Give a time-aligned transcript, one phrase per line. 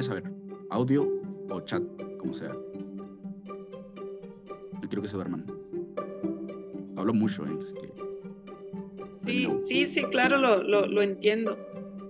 [0.00, 0.24] dejes saber.
[0.70, 1.08] Audio
[1.48, 1.82] o chat,
[2.18, 2.52] como sea.
[4.72, 5.46] No quiero que se duerman.
[6.96, 7.50] Hablo mucho, ¿eh?
[9.26, 11.58] Sí, sí, sí, claro, lo, lo, lo entiendo.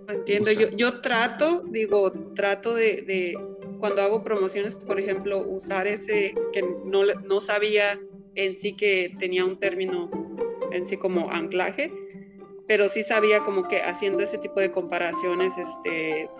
[0.06, 0.52] Lo entiendo.
[0.52, 3.38] Yo, yo trato, digo, trato de, de,
[3.79, 8.00] cuando hago promociones, por ejemplo, usar ese que no, no sabía
[8.34, 10.11] en sí que tenía un término
[10.72, 11.93] en sí como anclaje,
[12.68, 16.30] pero sí sabía como que haciendo ese tipo de comparaciones, este,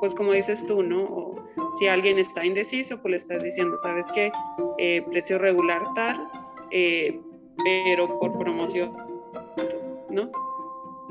[0.00, 1.34] pues como dices tú, ¿no?
[1.78, 4.30] Si alguien está indeciso, pues le estás diciendo, ¿sabes qué?
[4.78, 6.28] Eh, precio regular tal,
[6.70, 7.20] eh,
[7.64, 8.96] pero por promoción,
[10.10, 10.30] ¿no?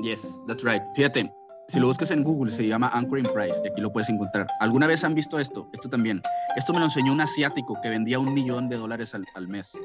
[0.00, 0.82] Yes, that's right.
[0.94, 1.32] Fíjate,
[1.68, 4.46] si lo buscas en Google se llama Anchoring Price y aquí lo puedes encontrar.
[4.60, 5.68] ¿Alguna vez han visto esto?
[5.72, 6.22] Esto también.
[6.56, 9.78] Esto me lo enseñó un asiático que vendía un millón de dólares al, al mes.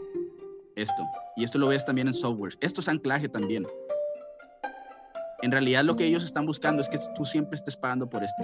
[0.76, 1.04] Esto.
[1.36, 2.54] Y esto lo ves también en software.
[2.62, 3.66] Esto es anclaje también.
[5.42, 8.44] En realidad lo que ellos están buscando es que tú siempre estés pagando por este.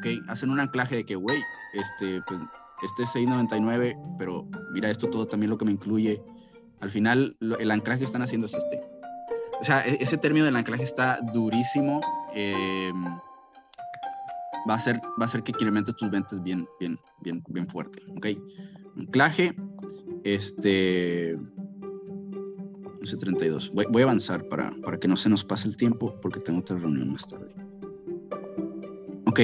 [0.00, 1.42] Ok, hacen un anclaje de que, güey,
[1.74, 2.40] este, pues,
[2.82, 6.22] este es 6.99, pero mira esto todo también lo que me incluye.
[6.80, 8.80] Al final el anclaje que están haciendo es este.
[9.60, 12.00] O sea, e-, ese término del anclaje está durísimo.
[12.34, 12.90] Eh,
[14.68, 18.02] va a ser va a ser que incremente tus ventas bien bien bien bien fuerte
[18.16, 18.26] ok
[18.96, 19.54] anclaje
[20.24, 26.20] este 11.32 voy, voy a avanzar para, para que no se nos pase el tiempo
[26.20, 27.54] porque tengo otra reunión más tarde
[29.26, 29.40] ok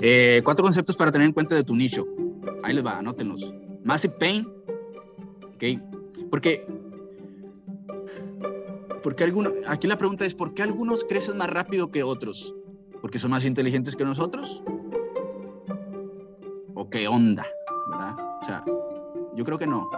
[0.00, 2.06] eh, cuatro conceptos para tener en cuenta de tu nicho
[2.62, 3.52] ahí les va anótenlos
[3.84, 4.48] massive pain
[5.54, 5.64] ok
[6.30, 6.66] porque
[9.02, 12.54] porque algunos, aquí la pregunta es, ¿por qué algunos crecen más rápido que otros?
[13.00, 14.62] ¿Porque son más inteligentes que nosotros?
[16.74, 17.46] ¿O qué onda?
[17.90, 18.16] ¿Verdad?
[18.42, 18.64] O sea,
[19.34, 19.90] yo creo que no.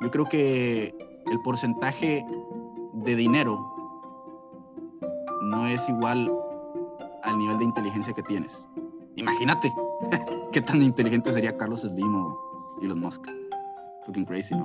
[0.00, 0.94] Yo creo que
[1.30, 2.24] el porcentaje
[2.92, 3.58] de dinero
[5.42, 6.30] no es igual
[7.22, 8.68] al nivel de inteligencia que tienes.
[9.16, 9.72] Imagínate
[10.52, 13.26] qué tan inteligente sería Carlos Slim o Elon Musk.
[14.04, 14.64] Fucking crazy, ¿no?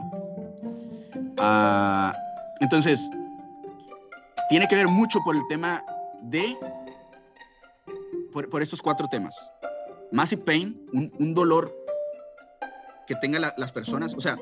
[1.38, 2.14] Uh,
[2.62, 3.10] entonces,
[4.50, 5.84] tiene que ver mucho por el tema
[6.22, 6.58] de,
[8.32, 9.36] por, estos cuatro temas.
[10.12, 11.76] Massive pain, un, dolor
[13.06, 14.38] que tengan la, las personas, o sea,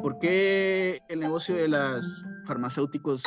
[0.00, 2.04] ¿por qué el negocio de las
[2.46, 3.22] farmacéuticos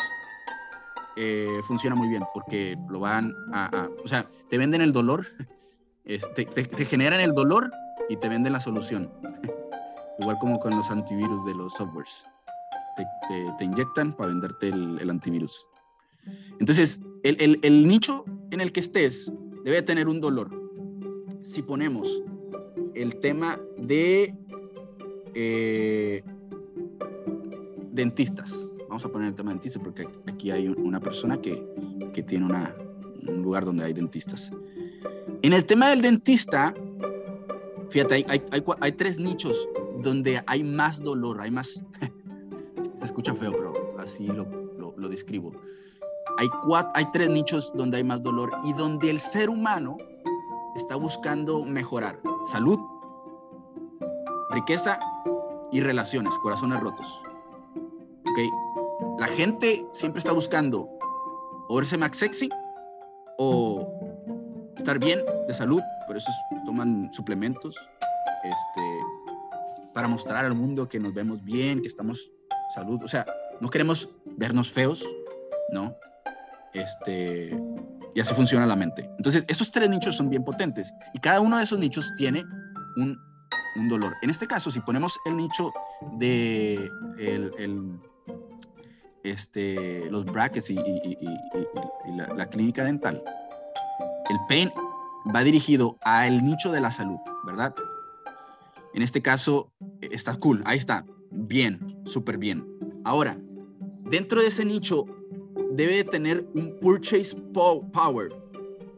[1.18, 2.24] eh, funciona muy bien?
[2.34, 5.26] Porque lo van a, o sea, te venden el dolor,
[6.04, 7.72] te, te generan el dolor
[8.10, 9.12] y te venden la solución.
[10.20, 12.26] Igual como con los antivirus de los softwares
[12.96, 13.06] te,
[13.58, 15.68] te, inyectan para venderte el, el antivirus.
[16.60, 19.32] Entonces, el, el, el, nicho en el que estés
[19.64, 20.50] debe tener un dolor.
[21.44, 22.22] Si ponemos
[22.96, 24.34] el tema de
[25.36, 26.24] eh,
[27.92, 28.56] dentistas,
[28.96, 31.62] vamos a poner el tema de dentistas porque aquí hay una persona que,
[32.14, 32.74] que tiene una,
[33.28, 34.54] un lugar donde hay dentistas.
[35.42, 36.74] En el tema del dentista,
[37.90, 39.68] fíjate, hay, hay, hay, hay tres nichos
[40.02, 41.84] donde hay más dolor, hay más,
[42.96, 44.46] se escucha feo, pero así lo,
[44.80, 45.52] lo, lo describo.
[46.38, 49.98] Hay, cuatro, hay tres nichos donde hay más dolor y donde el ser humano
[50.78, 52.80] está buscando mejorar salud,
[54.52, 54.98] riqueza
[55.70, 57.22] y relaciones, corazones rotos.
[58.32, 58.65] ¿Ok?
[59.20, 60.90] La gente siempre está buscando
[61.68, 62.50] o verse más sexy
[63.38, 63.88] o
[64.76, 66.32] estar bien de salud, por eso
[66.66, 67.76] toman suplementos
[68.44, 69.00] este,
[69.94, 72.32] para mostrar al mundo que nos vemos bien, que estamos
[72.74, 73.26] salud, o sea,
[73.62, 75.06] no queremos vernos feos,
[75.72, 75.96] ¿no?
[76.74, 77.58] Este,
[78.14, 79.10] y así funciona la mente.
[79.18, 82.44] Entonces, esos tres nichos son bien potentes y cada uno de esos nichos tiene
[82.98, 83.18] un,
[83.78, 84.14] un dolor.
[84.22, 85.72] En este caso, si ponemos el nicho
[86.18, 88.00] de el,
[89.26, 91.28] este, los brackets y, y, y,
[92.08, 93.24] y la, la, clínica dental,
[94.30, 94.72] el pain
[95.36, 97.74] va dirigido al nicho de la salud, ¿verdad?
[98.94, 99.72] En este caso,
[100.02, 102.66] está cool, ahí está, bien, súper bien.
[103.04, 103.38] Ahora,
[104.04, 105.06] dentro de ese nicho
[105.72, 108.30] debe de tener un purchase power,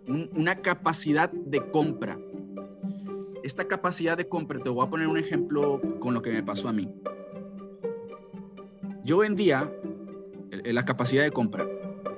[0.08, 2.20] un, una capacidad de compra.
[3.44, 6.68] Esta capacidad de compra, te voy a poner un ejemplo con lo que me pasó
[6.68, 6.92] a mí.
[9.04, 9.72] Yo vendía
[10.52, 11.68] la capacidad de compra.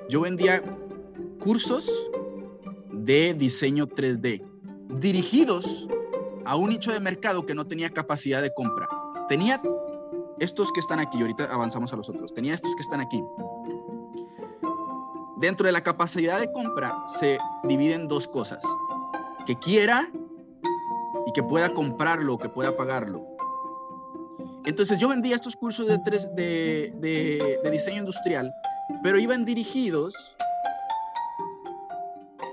[0.09, 0.63] Yo vendía
[1.39, 1.89] cursos
[2.91, 4.43] de diseño 3D
[4.99, 5.87] dirigidos
[6.45, 8.87] a un nicho de mercado que no tenía capacidad de compra.
[9.27, 9.61] Tenía
[10.39, 13.23] estos que están aquí, ahorita avanzamos a los otros, tenía estos que están aquí.
[15.37, 18.63] Dentro de la capacidad de compra se dividen dos cosas,
[19.45, 20.09] que quiera
[21.25, 23.25] y que pueda comprarlo, que pueda pagarlo.
[24.65, 28.53] Entonces yo vendía estos cursos de, tres, de, de, de diseño industrial,
[29.03, 30.35] pero iban dirigidos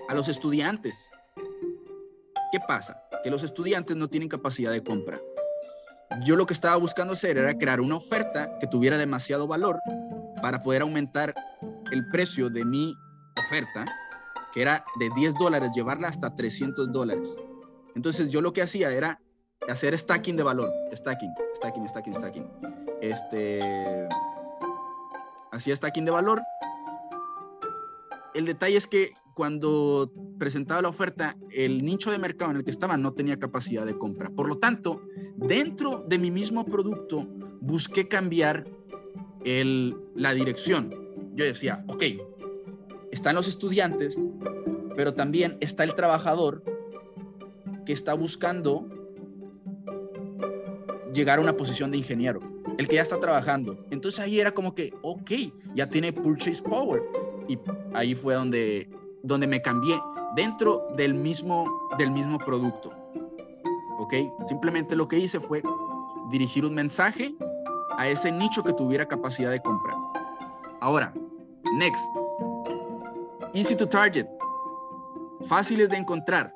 [0.09, 1.11] a los estudiantes.
[2.53, 3.03] ¿Qué pasa?
[3.23, 5.21] Que los estudiantes no tienen capacidad de compra.
[6.25, 9.79] Yo lo que estaba buscando hacer era crear una oferta que tuviera demasiado valor
[10.41, 11.35] para poder aumentar
[11.91, 12.95] el precio de mi
[13.39, 13.85] oferta,
[14.53, 17.37] que era de 10 dólares, llevarla hasta 300 dólares.
[17.95, 19.21] Entonces yo lo que hacía era
[19.69, 22.51] hacer stacking de valor, stacking, stacking, stacking, stacking.
[23.01, 24.09] Este,
[25.53, 26.43] hacía stacking de valor.
[28.35, 32.71] El detalle es que cuando presentaba la oferta, el nicho de mercado en el que
[32.71, 34.31] estaba no tenía capacidad de compra.
[34.31, 35.03] Por lo tanto,
[35.37, 37.27] dentro de mi mismo producto,
[37.61, 38.65] busqué cambiar
[39.45, 40.95] el, la dirección.
[41.35, 42.03] Yo decía, ok,
[43.11, 44.19] están los estudiantes,
[44.97, 46.63] pero también está el trabajador
[47.85, 48.89] que está buscando
[51.17, 52.41] llegar a una posición de ingeniero,
[52.79, 53.85] el que ya está trabajando.
[53.91, 55.31] Entonces ahí era como que, ok,
[55.75, 57.03] ya tiene purchase power.
[57.49, 57.59] Y
[57.95, 58.89] ahí fue donde,
[59.23, 59.99] donde me cambié
[60.37, 62.93] dentro del mismo, del mismo producto.
[63.99, 64.15] Ok,
[64.47, 65.63] simplemente lo que hice fue
[66.31, 67.35] dirigir un mensaje
[67.97, 69.95] a ese nicho que tuviera capacidad de compra.
[70.81, 71.13] Ahora,
[71.79, 72.15] next.
[73.55, 74.27] Easy to target.
[75.49, 76.55] Fáciles de encontrar.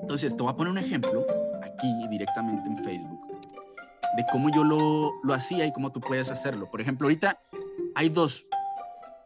[0.00, 1.24] Entonces, te voy a poner un ejemplo
[1.62, 3.17] aquí directamente en Facebook
[4.18, 6.68] de cómo yo lo, lo hacía y cómo tú puedes hacerlo.
[6.68, 7.38] Por ejemplo, ahorita
[7.94, 8.48] hay dos.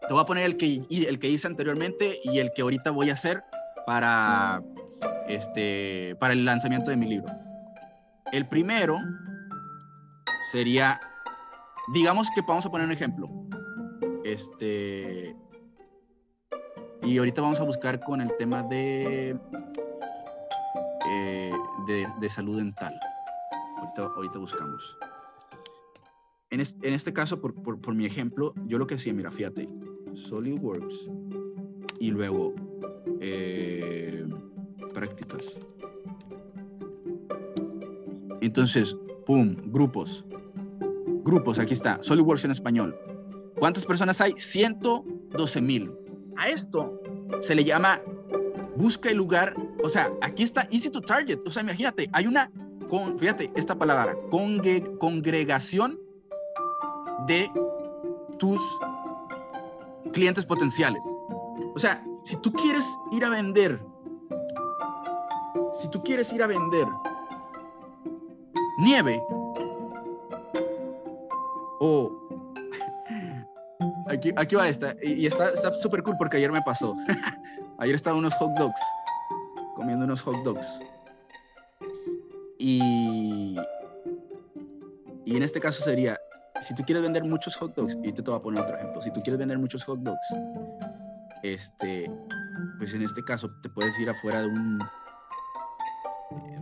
[0.06, 3.08] Te voy a poner el que, el que hice anteriormente y el que ahorita voy
[3.08, 3.42] a hacer
[3.86, 4.62] para,
[5.28, 7.32] este, para el lanzamiento de mi libro.
[8.32, 8.98] El primero
[10.50, 11.00] sería,
[11.94, 13.30] digamos que vamos a poner un ejemplo.
[14.24, 15.34] Este,
[17.02, 19.38] y ahorita vamos a buscar con el tema de,
[21.08, 21.52] eh,
[21.86, 22.94] de, de salud dental.
[23.96, 24.96] Ahorita, buscamos.
[26.50, 29.66] En este, caso, por, mi ejemplo, yo lo que hacía, mira, fíjate,
[30.14, 31.10] SolidWorks
[31.98, 32.54] y luego
[33.20, 34.26] eh,
[34.92, 35.58] prácticas.
[38.40, 40.26] Entonces, pum, grupos.
[41.24, 42.98] Grupos, aquí está, SolidWorks en español.
[43.58, 44.34] ¿Cuántas personas hay?
[44.36, 45.92] 112 mil.
[46.36, 47.00] A esto
[47.40, 48.00] se le llama
[48.76, 52.50] busca el lugar, o sea, aquí está easy to target, o sea, imagínate, hay una
[53.16, 54.14] fíjate, esta palabra,
[54.98, 55.98] congregación
[57.26, 57.50] de
[58.38, 58.60] tus
[60.12, 61.04] clientes potenciales.
[61.74, 63.82] O sea, si tú quieres ir a vender,
[65.72, 66.86] si tú quieres ir a vender
[68.78, 69.22] nieve
[71.80, 72.12] o
[74.08, 76.94] aquí, aquí va esta y, está súper cool porque ayer me pasó.
[77.78, 78.80] ayer estaba unos hot dogs
[79.76, 80.80] comiendo unos hot dogs
[82.62, 83.56] y,
[85.24, 86.16] y en este caso sería,
[86.60, 89.12] si tú quieres vender muchos hot dogs, y te, voy a poner otro ejemplo, si
[89.12, 90.26] tú quieres vender muchos hot dogs,
[91.42, 92.08] este,
[92.78, 94.78] pues en este caso te puedes ir afuera de un,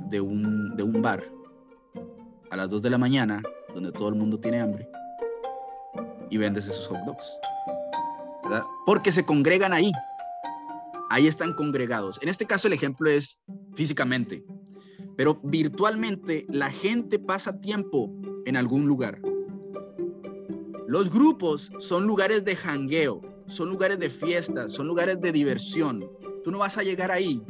[0.09, 1.23] de un, de un bar
[2.51, 3.43] a las 2 de la mañana,
[3.75, 4.89] donde todo el mundo tiene hambre,
[6.31, 7.31] y vendes esos hot dogs.
[8.87, 9.93] Porque se congregan ahí.
[11.11, 12.19] Ahí están congregados.
[12.23, 13.41] En este caso el ejemplo es
[13.75, 14.45] físicamente
[15.21, 18.11] pero virtualmente la gente pasa tiempo
[18.47, 19.21] en algún lugar.
[20.89, 26.11] Los grupos son lugares de jangueo, son lugares de fiestas, son lugares de diversión.
[26.43, 27.43] Tú no vas a llegar ahí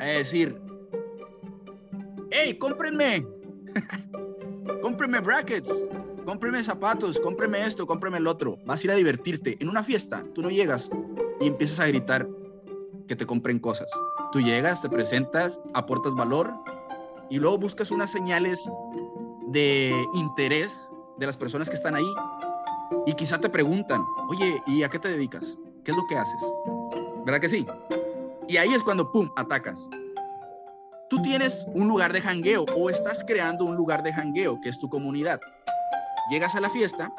[0.00, 0.60] a decir,
[2.30, 3.26] hey, cómprenme,
[4.82, 5.88] cómprenme brackets,
[6.26, 8.58] cómprenme zapatos, cómprenme esto, cómprenme el otro.
[8.66, 9.56] Vas a ir a divertirte.
[9.60, 10.90] En una fiesta, tú no llegas
[11.40, 12.28] y empiezas a gritar
[13.08, 13.90] que te compren cosas.
[14.34, 16.52] Tú llegas, te presentas, aportas valor
[17.30, 18.68] y luego buscas unas señales
[19.46, 22.12] de interés de las personas que están ahí
[23.06, 25.60] y quizá te preguntan, oye, ¿y a qué te dedicas?
[25.84, 26.42] ¿Qué es lo que haces?
[27.24, 27.64] ¿Verdad que sí?
[28.48, 29.88] Y ahí es cuando, ¡pum!, atacas.
[31.08, 34.80] Tú tienes un lugar de jangueo o estás creando un lugar de jangueo que es
[34.80, 35.40] tu comunidad.
[36.28, 37.14] Llegas a la fiesta,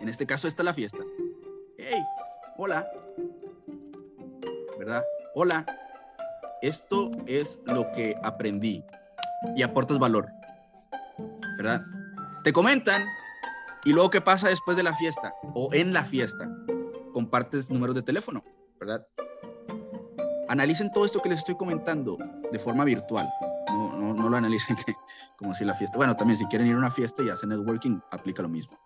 [0.00, 1.04] en este caso está la fiesta.
[1.78, 2.02] Hey,
[2.56, 2.84] hola.
[4.76, 5.04] ¿Verdad?
[5.36, 5.64] Hola,
[6.62, 8.84] esto es lo que aprendí
[9.56, 10.28] y aportas valor,
[11.56, 11.82] ¿verdad?
[12.44, 13.04] Te comentan
[13.84, 16.48] y luego qué pasa después de la fiesta o en la fiesta,
[17.12, 18.44] compartes números de teléfono,
[18.78, 19.06] ¿verdad?
[20.48, 22.18] Analicen todo esto que les estoy comentando
[22.50, 23.28] de forma virtual.
[23.68, 24.76] No, no, no lo analicen
[25.36, 25.96] como si la fiesta.
[25.96, 28.78] Bueno, también si quieren ir a una fiesta y hacen networking, aplica lo mismo.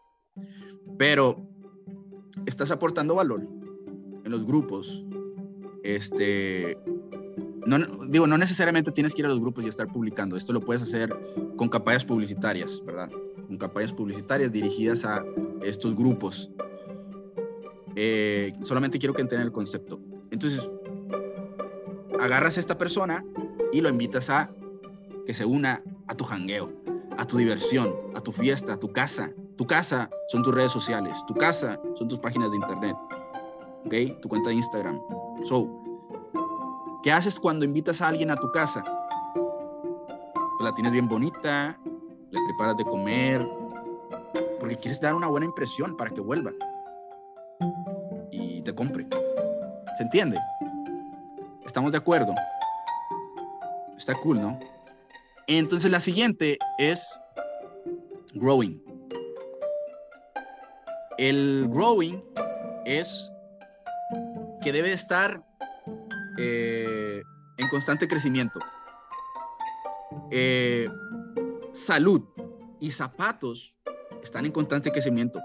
[0.99, 1.49] Pero
[2.47, 3.49] estás aportando valor
[4.25, 5.05] en los grupos.
[5.83, 6.79] Este,
[7.67, 10.37] no, digo, no necesariamente tienes que ir a los grupos y estar publicando.
[10.37, 11.15] Esto lo puedes hacer
[11.57, 13.11] con campañas publicitarias, ¿verdad?
[13.47, 15.25] Con campañas publicitarias dirigidas a
[15.63, 16.51] estos grupos.
[17.97, 20.01] Eh, solamente quiero que entiendan el concepto.
[20.31, 20.69] Entonces,
[22.21, 23.25] agarras a esta persona
[23.73, 24.51] y lo invitas a
[25.27, 26.73] que se una a tu jangueo,
[27.17, 29.31] a tu diversión, a tu fiesta, a tu casa.
[29.57, 32.97] Tu casa son tus redes sociales, tu casa son tus páginas de internet,
[33.85, 34.21] ¿ok?
[34.21, 34.99] Tu cuenta de Instagram.
[35.45, 35.84] So,
[37.05, 38.83] ¿qué haces cuando invitas a alguien a tu casa?
[39.35, 41.79] Pues la tienes bien bonita,
[42.31, 43.47] le preparas de comer,
[44.59, 46.51] porque quieres dar una buena impresión para que vuelva
[48.31, 49.07] y te compre.
[49.99, 50.39] ¿Se entiende?
[51.67, 52.35] ¿Estamos de acuerdo?
[53.99, 54.59] Está cool, ¿no?
[55.47, 57.21] Entonces la siguiente es
[58.33, 58.83] growing.
[61.19, 62.25] El growing
[62.87, 63.31] es
[64.63, 65.43] que debe estar
[66.39, 67.23] eh,
[67.57, 68.61] en constante crecimiento.
[70.31, 70.89] Eh,
[71.73, 72.23] salud
[72.81, 73.79] y zapatos
[74.23, 75.39] están en constante crecimiento.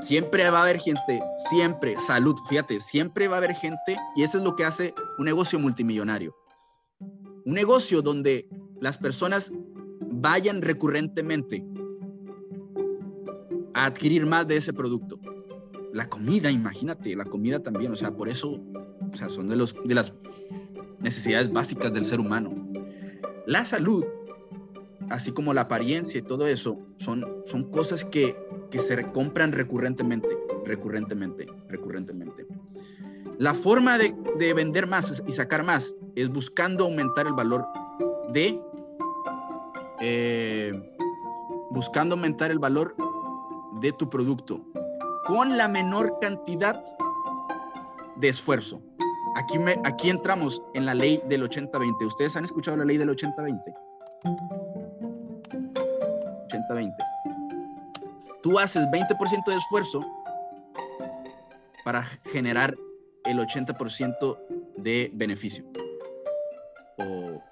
[0.00, 4.38] Siempre va a haber gente, siempre, salud, fíjate, siempre va a haber gente y eso
[4.38, 6.36] es lo que hace un negocio multimillonario.
[7.00, 8.48] Un negocio donde
[8.80, 9.52] las personas
[10.00, 11.64] vayan recurrentemente
[13.74, 15.18] a adquirir más de ese producto.
[15.92, 18.60] La comida, imagínate, la comida también, o sea, por eso,
[19.14, 20.12] o sea, son de, los, de las
[21.00, 22.52] necesidades básicas del ser humano.
[23.46, 24.04] La salud
[25.10, 28.36] así como la apariencia y todo eso, son, son cosas que,
[28.70, 30.28] que se compran recurrentemente,
[30.64, 32.46] recurrentemente, recurrentemente.
[33.38, 37.66] La forma de, de, vender más y sacar más es buscando aumentar el valor
[38.32, 38.60] de,
[40.00, 40.72] eh,
[41.70, 42.94] buscando aumentar el valor
[43.80, 44.64] de tu producto
[45.26, 46.84] con la menor cantidad
[48.16, 48.82] de esfuerzo.
[49.34, 52.06] Aquí, me, aquí entramos en la ley del 80-20.
[52.06, 53.62] ¿Ustedes han escuchado la ley del 80-20?
[56.48, 56.94] 80-20.
[58.42, 60.04] Tú haces 20% de esfuerzo
[61.84, 62.76] para generar
[63.24, 64.38] el 80%
[64.76, 65.64] de beneficio.
[66.98, 67.42] O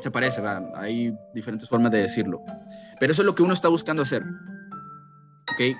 [0.00, 0.70] se parece, ¿verdad?
[0.76, 2.42] hay diferentes formas de decirlo.
[2.98, 4.22] Pero eso es lo que uno está buscando hacer.
[5.52, 5.76] ¿Ok?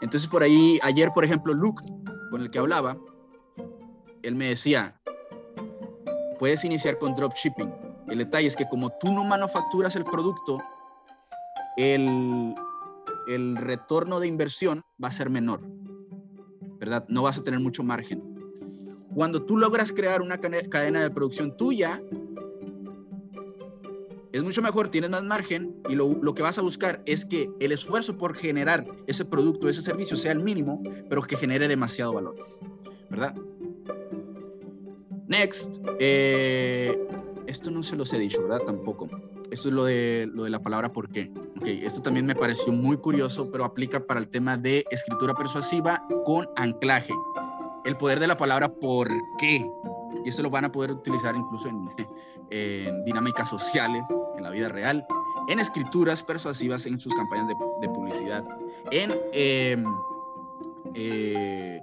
[0.00, 1.82] Entonces por ahí, ayer, por ejemplo, Luke,
[2.30, 2.96] con el que hablaba,
[4.22, 5.00] él me decía,
[6.38, 7.72] puedes iniciar con dropshipping.
[8.08, 10.58] El detalle es que como tú no manufacturas el producto,
[11.76, 12.54] el,
[13.28, 15.62] el retorno de inversión va a ser menor,
[16.78, 17.04] ¿verdad?
[17.08, 18.22] No vas a tener mucho margen.
[19.14, 22.02] Cuando tú logras crear una cadena de producción tuya,
[24.32, 27.50] es mucho mejor, tienes más margen y lo, lo, que vas a buscar es que
[27.58, 32.12] el esfuerzo por generar ese producto, ese servicio sea el mínimo, pero que genere demasiado
[32.12, 32.36] valor,
[33.10, 33.34] ¿verdad?
[35.30, 37.06] Next, eh,
[37.46, 38.62] esto no se los he dicho, ¿verdad?
[38.66, 39.08] Tampoco.
[39.52, 41.32] Esto es lo de, lo de la palabra por qué.
[41.60, 46.04] Okay, esto también me pareció muy curioso, pero aplica para el tema de escritura persuasiva
[46.24, 47.14] con anclaje.
[47.84, 49.08] El poder de la palabra por
[49.38, 49.64] qué.
[50.24, 51.68] Y eso lo van a poder utilizar incluso
[52.50, 55.06] en, dinámicas sociales, en la vida real,
[55.48, 58.44] en escrituras persuasivas, en sus campañas de, publicidad,
[58.90, 59.80] en, eh,
[60.96, 61.80] eh,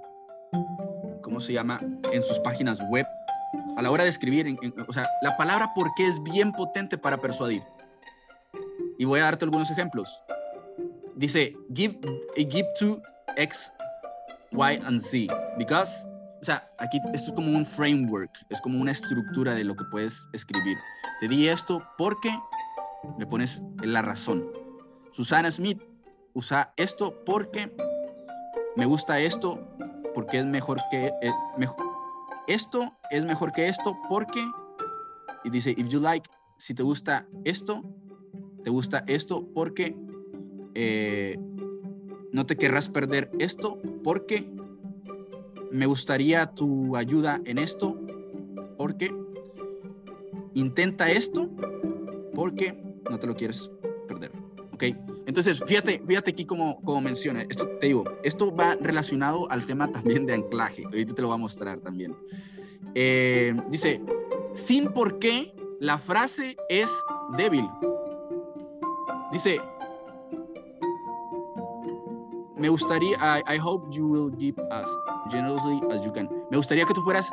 [1.22, 1.80] ¿cómo se llama?
[2.12, 3.06] En sus páginas web
[3.78, 4.58] a la hora de escribir,
[4.88, 7.62] o sea, la palabra por qué es bien potente para persuadir.
[8.98, 10.24] Y voy a darte algunos ejemplos.
[11.14, 11.96] Dice, give,
[12.34, 13.00] give to
[13.36, 13.72] X,
[14.50, 15.32] Y, and Z.
[15.56, 16.04] Because,
[16.40, 19.84] o sea, aquí esto es como un framework, es como una estructura de lo que
[19.92, 20.76] puedes escribir.
[21.20, 22.36] Te di esto porque
[23.16, 24.44] le pones la razón.
[25.12, 25.80] Susana Smith
[26.32, 27.72] usa esto porque
[28.74, 29.68] me gusta esto,
[30.14, 31.87] porque es mejor que, eh, mejor,
[32.48, 34.42] esto es mejor que esto porque,
[35.44, 37.84] y dice, if you like, si te gusta esto,
[38.64, 39.96] te gusta esto porque
[40.74, 41.38] eh,
[42.32, 44.50] no te querrás perder esto porque
[45.70, 47.96] me gustaría tu ayuda en esto
[48.76, 49.14] porque
[50.54, 51.50] intenta esto
[52.34, 53.70] porque no te lo quieres
[54.06, 54.32] perder.
[54.72, 54.84] ¿Ok?
[55.38, 59.86] Entonces, fíjate, fíjate aquí como, como menciona, esto te digo, esto va relacionado al tema
[59.92, 60.82] también de anclaje.
[60.82, 62.16] Ahorita te lo voy a mostrar también.
[62.96, 64.02] Eh, dice,
[64.52, 66.90] sin por qué la frase es
[67.36, 67.70] débil.
[69.30, 69.60] Dice,
[72.56, 73.16] me gustaría,
[73.48, 74.90] I, hope you will give as
[75.30, 76.28] generously as you can.
[76.50, 77.30] Me gustaría que tú fueras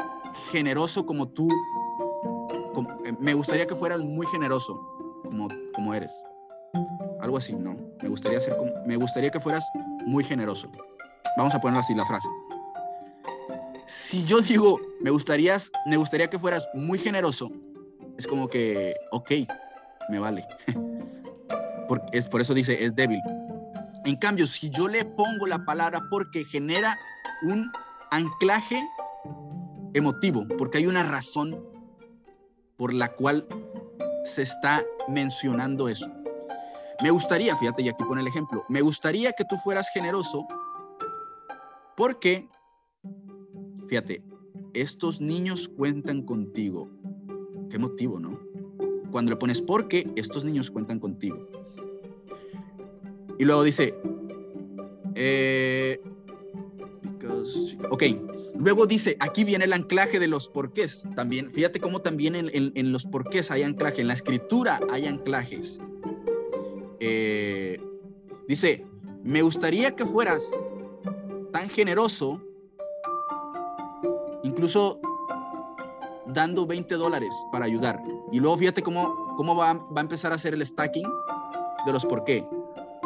[0.51, 1.49] generoso como tú,
[3.03, 4.79] eh, me gustaría que fueras muy generoso
[5.23, 6.23] como, como eres.
[7.19, 7.84] Algo así, ¿no?
[8.01, 9.65] Me gustaría, ser, me gustaría que fueras
[10.05, 10.69] muy generoso.
[11.37, 12.27] Vamos a ponerlo así la frase.
[13.85, 17.51] Si yo digo, me, gustaría, me gustaría que fueras muy generoso,
[18.17, 19.31] es como que, ok,
[20.09, 20.45] me vale.
[22.11, 23.19] es, por eso dice, es débil.
[24.05, 26.97] En cambio, si yo le pongo la palabra porque genera
[27.43, 27.71] un
[28.11, 28.81] anclaje
[29.93, 31.63] emotivo, porque hay una razón
[32.77, 33.47] por la cual
[34.23, 36.11] se está mencionando eso.
[37.01, 40.47] Me gustaría, fíjate, y aquí pone el ejemplo, me gustaría que tú fueras generoso
[41.95, 42.49] porque,
[43.87, 44.23] fíjate,
[44.73, 46.89] estos niños cuentan contigo.
[47.69, 48.39] Qué motivo, ¿no?
[49.11, 51.47] Cuando le pones porque, estos niños cuentan contigo.
[53.37, 53.95] Y luego dice,
[55.15, 56.01] eh,
[57.89, 58.03] ok,
[58.57, 61.03] luego dice, aquí viene el anclaje de los porqués.
[61.15, 65.79] También, fíjate cómo también en, los porqués hay anclaje, en la escritura hay anclajes.
[66.99, 67.81] Eh,
[68.47, 68.85] dice,
[69.23, 70.49] me gustaría que fueras
[71.51, 72.41] tan generoso,
[74.43, 74.99] incluso
[76.27, 78.01] dando 20 dólares para ayudar.
[78.31, 81.07] Y luego fíjate cómo, cómo va, va a empezar a hacer el stacking
[81.85, 82.47] de los por qué.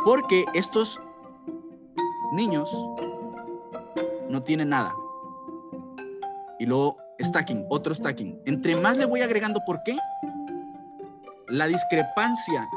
[0.04, 1.02] Porque estos
[2.34, 2.70] niños
[4.30, 4.94] no tienen nada.
[6.60, 8.42] Y luego stacking, otro stacking.
[8.46, 9.98] Entre más le voy agregando por qué,
[11.48, 12.70] la discrepancia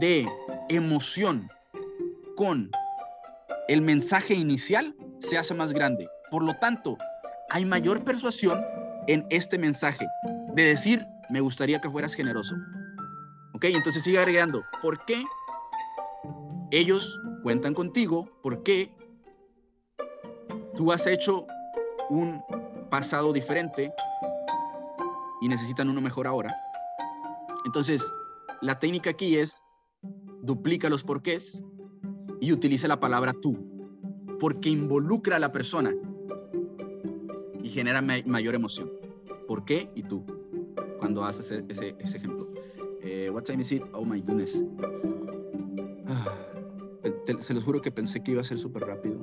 [0.00, 0.26] de
[0.68, 1.48] emoción
[2.36, 2.70] con
[3.68, 6.08] el mensaje inicial se hace más grande.
[6.30, 6.98] Por lo tanto,
[7.50, 8.60] hay mayor persuasión
[9.06, 10.06] en este mensaje
[10.54, 12.54] de decir, me gustaría que fueras generoso.
[13.54, 13.66] ¿Ok?
[13.66, 15.24] Entonces sigue agregando, ¿por qué
[16.70, 18.94] ellos cuentan contigo porque
[20.74, 21.46] tú has hecho
[22.08, 22.42] un
[22.90, 23.92] pasado diferente
[25.40, 26.54] y necesitan uno mejor ahora.
[27.64, 28.12] Entonces,
[28.60, 29.64] la técnica aquí es
[30.42, 31.64] duplica los porqués
[32.40, 33.58] y utiliza la palabra tú,
[34.38, 35.94] porque involucra a la persona
[37.62, 38.90] y genera mayor emoción.
[39.46, 39.90] ¿Por qué?
[39.94, 40.24] Y tú,
[40.98, 42.48] cuando haces ese, ejemplo.
[43.02, 43.82] Eh, what time is it?
[43.92, 44.64] Oh my goodness.
[46.06, 46.40] Ah
[47.38, 49.18] se los juro que pensé que iba a ser súper rápido.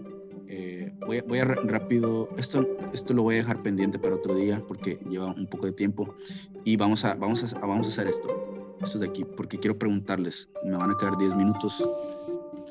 [0.47, 4.33] Eh, voy, a, voy, a, rápido, esto, esto lo voy a dejar pendiente para otro
[4.33, 6.15] día porque lleva un poco de tiempo
[6.63, 10.49] y vamos a, vamos a, vamos a hacer esto, esto de aquí, porque quiero preguntarles,
[10.67, 11.83] me van a quedar 10 minutos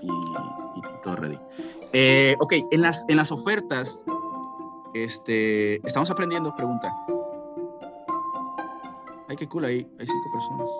[0.02, 0.08] y,
[1.02, 1.38] todo ready.
[1.92, 4.04] Eh, ok, en las, en las ofertas,
[4.94, 6.94] este, estamos aprendiendo, pregunta.
[9.28, 10.70] Ay, qué cool, ahí hay cinco personas.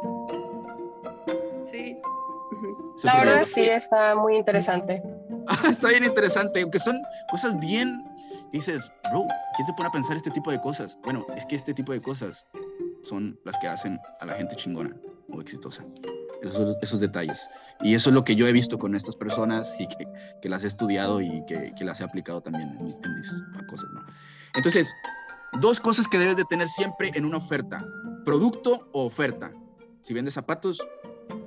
[3.03, 5.03] La verdad sí, está muy interesante.
[5.71, 6.97] está bien interesante, aunque son
[7.31, 8.05] cosas bien,
[8.53, 9.25] dices, bro,
[9.55, 10.99] ¿quién se pone a pensar este tipo de cosas?
[11.03, 12.49] Bueno, es que este tipo de cosas
[13.03, 14.97] son las que hacen a la gente chingona
[15.31, 15.85] o exitosa.
[16.43, 17.49] Esos, detalles.
[17.81, 20.67] Y eso es lo que yo he visto con estas personas y que, las he
[20.67, 22.97] estudiado y que, las he aplicado también en, mis,
[23.69, 23.91] cosas.
[24.55, 24.93] Entonces,
[25.61, 27.85] dos cosas que debes de tener siempre en una oferta.
[28.25, 29.53] Producto o oferta.
[30.03, 30.87] Si vendes zapatos,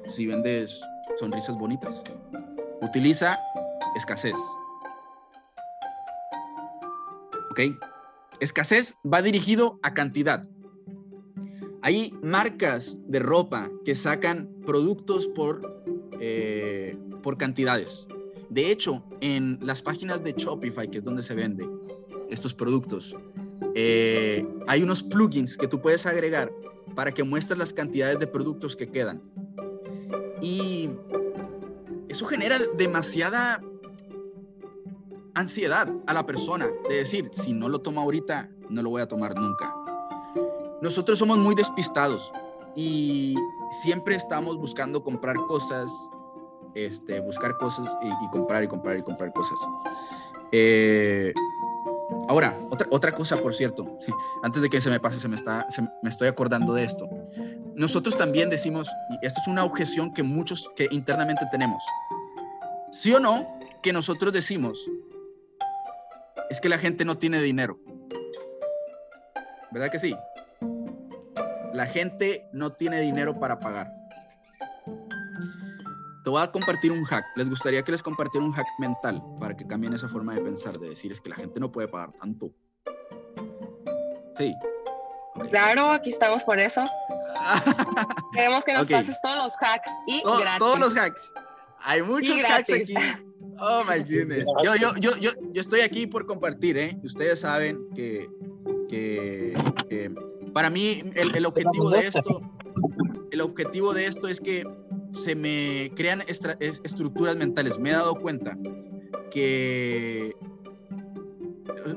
[0.09, 0.81] si vendes
[1.17, 2.03] sonrisas bonitas.
[2.81, 3.39] Utiliza
[3.95, 4.35] escasez.
[7.51, 7.59] ¿Ok?
[8.39, 10.47] Escasez va dirigido a cantidad.
[11.81, 15.83] Hay marcas de ropa que sacan productos por,
[16.19, 18.07] eh, por cantidades.
[18.49, 21.69] De hecho, en las páginas de Shopify, que es donde se vende
[22.29, 23.15] estos productos,
[23.75, 26.51] eh, hay unos plugins que tú puedes agregar
[26.95, 29.21] para que muestres las cantidades de productos que quedan.
[30.41, 30.89] Y
[32.09, 33.61] eso genera demasiada
[35.33, 39.07] ansiedad a la persona de decir, si no lo tomo ahorita, no lo voy a
[39.07, 39.73] tomar nunca.
[40.81, 42.31] Nosotros somos muy despistados
[42.75, 43.35] y
[43.81, 45.91] siempre estamos buscando comprar cosas,
[46.75, 49.59] este, buscar cosas y, comprar y comprar y comprar cosas.
[50.51, 51.33] Eh,
[52.27, 53.85] ahora, otra, otra cosa, por cierto,
[54.43, 55.67] antes de que se me pase, se me, está,
[56.01, 57.09] me estoy acordando de esto
[57.79, 61.81] nosotros también decimos, y esta es una objeción que muchos que internamente tenemos,
[62.91, 64.85] sí o no, que nosotros decimos,
[66.49, 67.79] es que la gente no tiene dinero.
[69.71, 70.13] ¿Verdad que sí?
[71.73, 73.91] La gente no tiene dinero para pagar.
[76.23, 77.25] Te voy a compartir un hack.
[77.35, 80.77] ¿Les gustaría que les compartiera un hack mental para que cambien esa forma de pensar,
[80.77, 82.51] de decir es que la gente no puede pagar tanto?
[84.37, 84.53] Sí.
[85.49, 86.85] Claro, aquí estamos por eso.
[88.33, 90.59] Queremos que nos pases todos los hacks y gratis.
[90.59, 91.21] Todos los hacks.
[91.79, 92.93] Hay muchos hacks aquí.
[93.59, 94.45] Oh my goodness.
[94.63, 96.97] Yo, yo, yo, yo, yo estoy aquí por compartir, ¿eh?
[97.03, 98.27] Ustedes saben que,
[98.89, 100.13] que,
[100.53, 102.41] para mí el, el, objetivo de esto,
[103.31, 104.63] el objetivo de esto es que
[105.13, 107.79] se me crean estructuras mentales.
[107.79, 108.57] Me he dado cuenta
[109.31, 110.35] que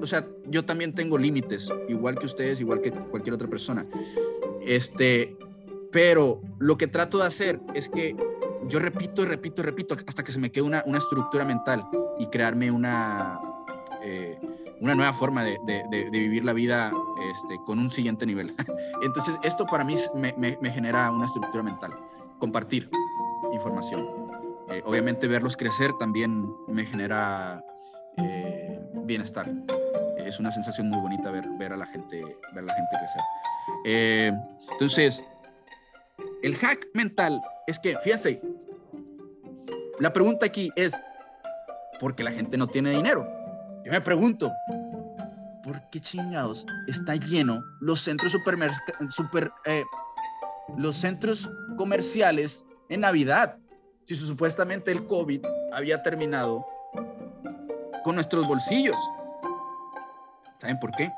[0.00, 3.86] o sea, yo también tengo límites, igual que ustedes, igual que cualquier otra persona.
[4.60, 5.36] Este,
[5.90, 8.16] pero lo que trato de hacer es que
[8.68, 11.84] yo repito y repito y repito hasta que se me quede una, una estructura mental
[12.18, 13.40] y crearme una,
[14.02, 14.38] eh,
[14.82, 16.92] una nueva forma de, de, vivir la vida
[17.30, 18.52] este, con un siguiente nivel.
[19.02, 19.94] Entonces, esto para mí
[20.36, 21.96] me, genera una estructura mental.
[22.40, 22.90] Compartir
[23.52, 24.04] información.
[24.68, 27.64] Eh, obviamente, verlos crecer también me genera
[28.16, 29.48] eh, bienestar.
[30.16, 32.20] Es una sensación muy bonita ver, ver, a, la gente,
[32.52, 34.34] ver a la gente crecer.
[34.72, 35.24] entonces,
[36.42, 38.42] el hack mental es que, fíjense,
[40.00, 40.92] la pregunta aquí es,
[42.00, 43.41] ¿por qué la gente no tiene dinero?
[43.84, 44.50] Yo me pregunto,
[45.64, 49.82] ¿por qué chingados está lleno los centros super, eh,
[50.76, 53.58] los centros comerciales en Navidad?
[54.04, 56.64] Si supuestamente el COVID había terminado
[58.04, 58.96] con nuestros bolsillos.
[60.60, 61.10] ¿Saben por qué?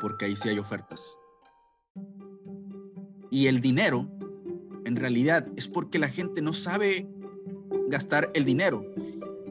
[0.00, 1.18] Porque ahí sí hay ofertas.
[3.30, 4.08] Y el dinero,
[4.84, 7.08] en realidad, es porque la gente no sabe
[7.88, 8.84] gastar el dinero.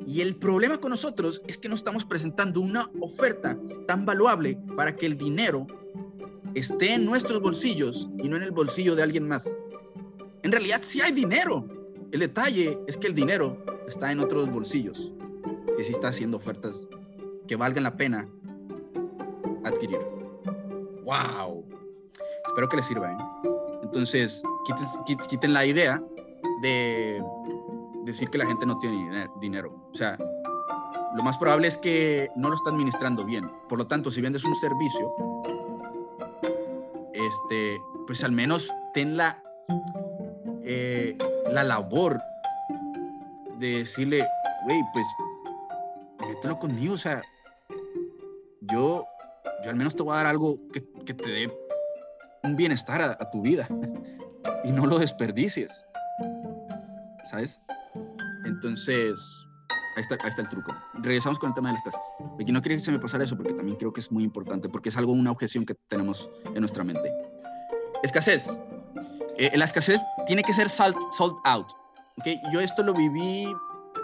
[0.09, 4.95] Y el problema con nosotros es que no estamos presentando una oferta tan valuable para
[4.95, 5.67] que el dinero
[6.55, 9.47] esté en nuestros bolsillos y no en el bolsillo de alguien más.
[10.41, 11.63] En realidad sí hay dinero.
[12.11, 15.11] El detalle es que el dinero está en otros bolsillos,
[15.77, 16.89] que sí está haciendo ofertas
[17.47, 18.27] que valgan la pena
[19.63, 19.99] adquirir.
[21.03, 21.67] ¡Wow!
[22.47, 23.11] Espero que les sirva.
[23.11, 23.49] ¿eh?
[23.83, 24.41] Entonces,
[25.27, 26.03] quiten, la idea
[26.63, 27.21] de
[28.05, 29.89] decir que la gente no tiene dinero.
[29.91, 30.17] O sea,
[31.15, 33.49] lo más probable es que no lo está administrando bien.
[33.67, 35.13] Por lo tanto, si vendes un servicio,
[37.13, 39.41] este, pues al menos ten la,
[40.63, 41.17] eh,
[41.51, 42.19] la labor
[43.57, 44.25] de decirle,
[44.65, 45.07] güey, pues
[46.27, 46.93] mételo conmigo.
[46.93, 47.21] O sea,
[48.61, 49.05] yo,
[49.63, 51.69] yo al menos te voy a dar algo que, que te dé
[52.43, 53.67] un bienestar a, tu vida
[54.63, 55.85] y no lo desperdicies.
[57.25, 57.59] ¿Sabes?
[58.49, 59.47] Entonces,
[59.95, 60.75] ahí está, ahí está, el truco.
[60.95, 62.11] Regresamos con el tema de las escasez.
[62.39, 64.67] Aquí no quería que se me pasara eso porque también creo que es muy importante,
[64.69, 67.11] porque es algo, una objeción que tenemos en nuestra mente.
[68.03, 68.57] Escasez.
[69.37, 70.95] Eh, la escasez tiene que ser sold,
[71.45, 71.67] out.
[72.17, 72.37] ¿okay?
[72.51, 73.47] Yo esto lo viví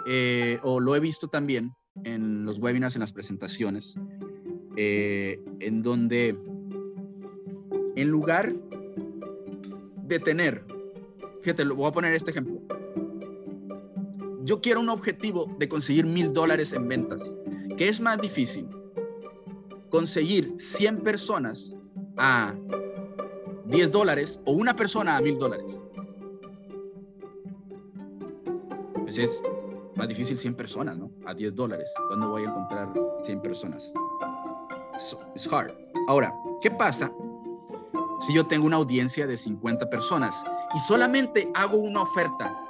[0.06, 3.98] eh, o lo he visto también en los webinars, en las presentaciones,
[4.76, 6.38] eh, en donde
[7.96, 8.54] en lugar
[10.04, 10.64] de tener,
[11.42, 12.60] fíjate, voy a poner este ejemplo.
[14.46, 17.36] Yo quiero un objetivo de conseguir mil dólares en ventas.
[17.76, 18.68] ¿Qué es más difícil?
[19.90, 21.76] Conseguir 100 personas
[22.16, 22.54] a
[23.64, 25.88] 10 dólares o una persona a mil dólares.
[29.02, 29.42] Pues es
[29.96, 31.10] más difícil 100 personas, ¿no?
[31.26, 31.92] A 10 dólares.
[32.08, 32.92] ¿Dónde voy a encontrar
[33.24, 33.92] 100 personas?
[35.34, 35.74] Es hard.
[36.06, 36.32] Ahora,
[36.62, 37.10] ¿qué pasa
[38.20, 42.62] si yo tengo una audiencia de 50 personas y solamente hago una oferta?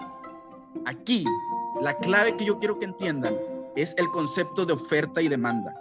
[0.87, 1.25] Aquí,
[1.81, 3.37] la clave que yo quiero que entiendan
[3.77, 5.75] es el concepto de oferta y demanda.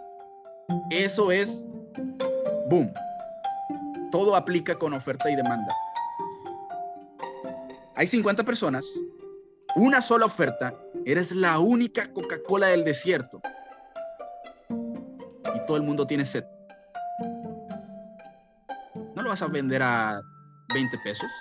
[0.90, 1.66] Eso es,
[2.70, 2.92] boom,
[4.12, 5.74] todo aplica con oferta y demanda.
[7.96, 8.86] Hay 50 personas,
[9.76, 13.42] una sola oferta, eres la única Coca-Cola del desierto
[14.70, 16.46] y todo el mundo tiene sed
[19.30, 20.22] vas a vender a
[20.74, 21.32] 20 pesos,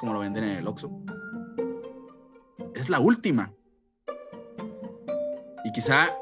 [0.00, 0.90] como lo venden en el Oxxo.
[2.78, 3.52] Es la última.
[5.64, 6.14] Y quizá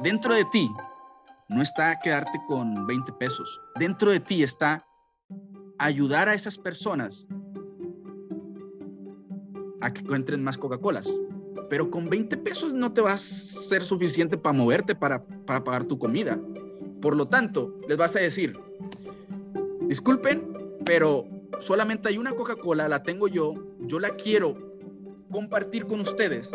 [0.00, 0.70] dentro de ti
[1.48, 3.58] no está quedarte con 20 pesos.
[3.80, 4.86] Dentro de ti está
[5.78, 7.30] ayudar a esas personas
[9.80, 11.10] a que encuentren más Coca-Colas.
[11.70, 15.84] Pero con 20 pesos no te va a ser suficiente para moverte, para, para pagar
[15.84, 16.38] tu comida.
[17.00, 18.60] Por lo tanto, les vas a decir,
[19.88, 21.24] disculpen, pero
[21.60, 23.54] solamente hay una Coca-Cola, la tengo yo,
[23.86, 24.56] yo la quiero
[25.30, 26.52] compartir con ustedes,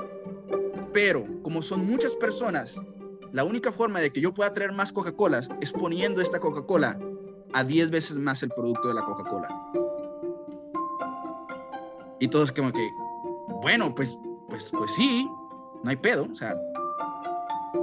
[0.93, 2.81] pero como son muchas personas,
[3.31, 6.99] la única forma de que yo pueda traer más Coca-Colas es poniendo esta Coca-Cola
[7.53, 9.49] a 10 veces más el producto de la Coca-Cola.
[12.19, 12.89] Y todos como que,
[13.61, 14.17] bueno, pues,
[14.47, 15.27] pues, pues sí,
[15.83, 16.55] no hay pedo, o sea,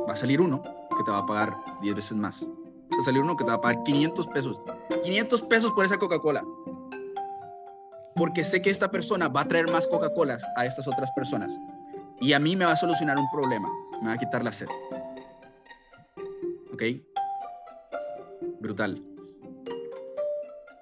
[0.08, 2.46] va a salir uno que te va a pagar 10 veces más.
[2.90, 4.60] Te salió uno que te va a pagar 500 pesos.
[5.04, 6.44] 500 pesos por esa Coca-Cola.
[8.18, 11.58] Porque sé que esta persona va a traer más Coca-Colas a estas otras personas.
[12.20, 13.68] Y a mí me va a solucionar un problema.
[14.02, 14.66] Me va a quitar la sed.
[16.72, 16.82] ¿Ok?
[18.60, 19.02] Brutal.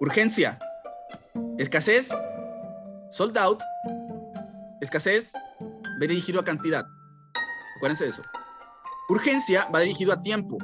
[0.00, 0.58] Urgencia.
[1.58, 2.08] Escasez.
[3.10, 3.62] Sold out.
[4.80, 5.32] Escasez.
[5.62, 6.86] Va dirigido a cantidad.
[7.76, 8.22] Acuérdense de eso.
[9.08, 10.58] Urgencia va dirigido a tiempo,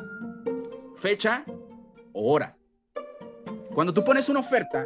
[0.96, 1.44] fecha
[2.12, 2.56] o hora.
[3.72, 4.84] Cuando tú pones una oferta,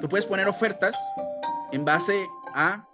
[0.00, 0.94] tú puedes poner ofertas
[1.72, 2.86] en base a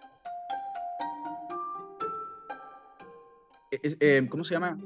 [3.71, 4.79] eh, eh, eh, ¿cómo se llama?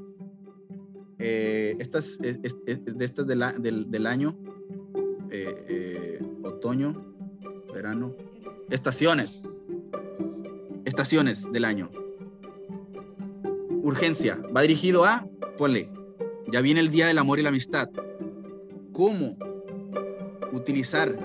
[1.17, 4.35] estas, de estas del, año,
[6.41, 7.13] otoño,
[7.71, 8.15] verano,
[8.71, 9.43] estaciones,
[10.83, 11.91] estaciones del año.
[13.83, 15.27] Urgencia, va dirigido a,
[15.59, 15.91] ponle,
[16.51, 17.87] ya viene el Día del Amor y la Amistad.
[18.91, 19.37] ¿Cómo
[20.51, 21.15] utilizar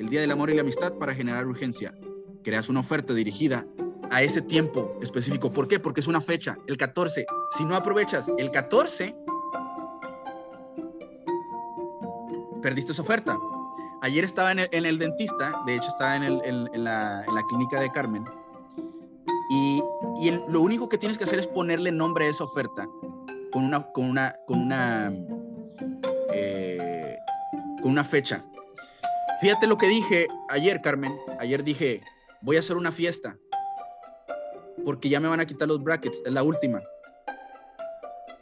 [0.00, 1.94] el Día del Amor y la Amistad para generar urgencia?
[2.42, 3.66] Creas una oferta dirigida
[4.10, 5.52] a ese tiempo específico.
[5.52, 5.78] ¿Por qué?
[5.78, 7.26] Porque es una fecha, el 14.
[7.56, 9.14] Si no aprovechas el 14,
[12.62, 13.38] perdiste esa oferta.
[14.00, 18.24] Ayer estaba en el, dentista, de hecho estaba en, la, clínica de Carmen,
[19.50, 19.82] y,
[20.48, 22.86] lo único que tienes que hacer es ponerle nombre a esa oferta
[23.52, 25.12] con una, con una, con una,
[26.32, 27.18] eh,
[27.82, 28.44] con una fecha.
[29.40, 31.18] Fíjate lo que dije ayer, Carmen.
[31.38, 32.02] Ayer dije,
[32.42, 33.36] voy a hacer una fiesta
[34.84, 36.82] porque ya me van a quitar los brackets, es la última.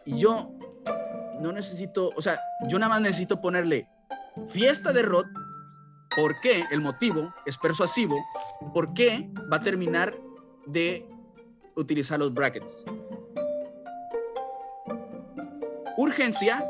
[0.05, 0.51] Y yo
[1.41, 3.89] no necesito, o sea, yo nada más necesito ponerle
[4.49, 5.27] fiesta de Rod,
[6.17, 6.65] ¿por qué?
[6.71, 8.17] El motivo es persuasivo,
[8.73, 10.17] ¿por qué va a terminar
[10.67, 11.07] de
[11.77, 12.85] utilizar los brackets?
[15.97, 16.65] Urgencia,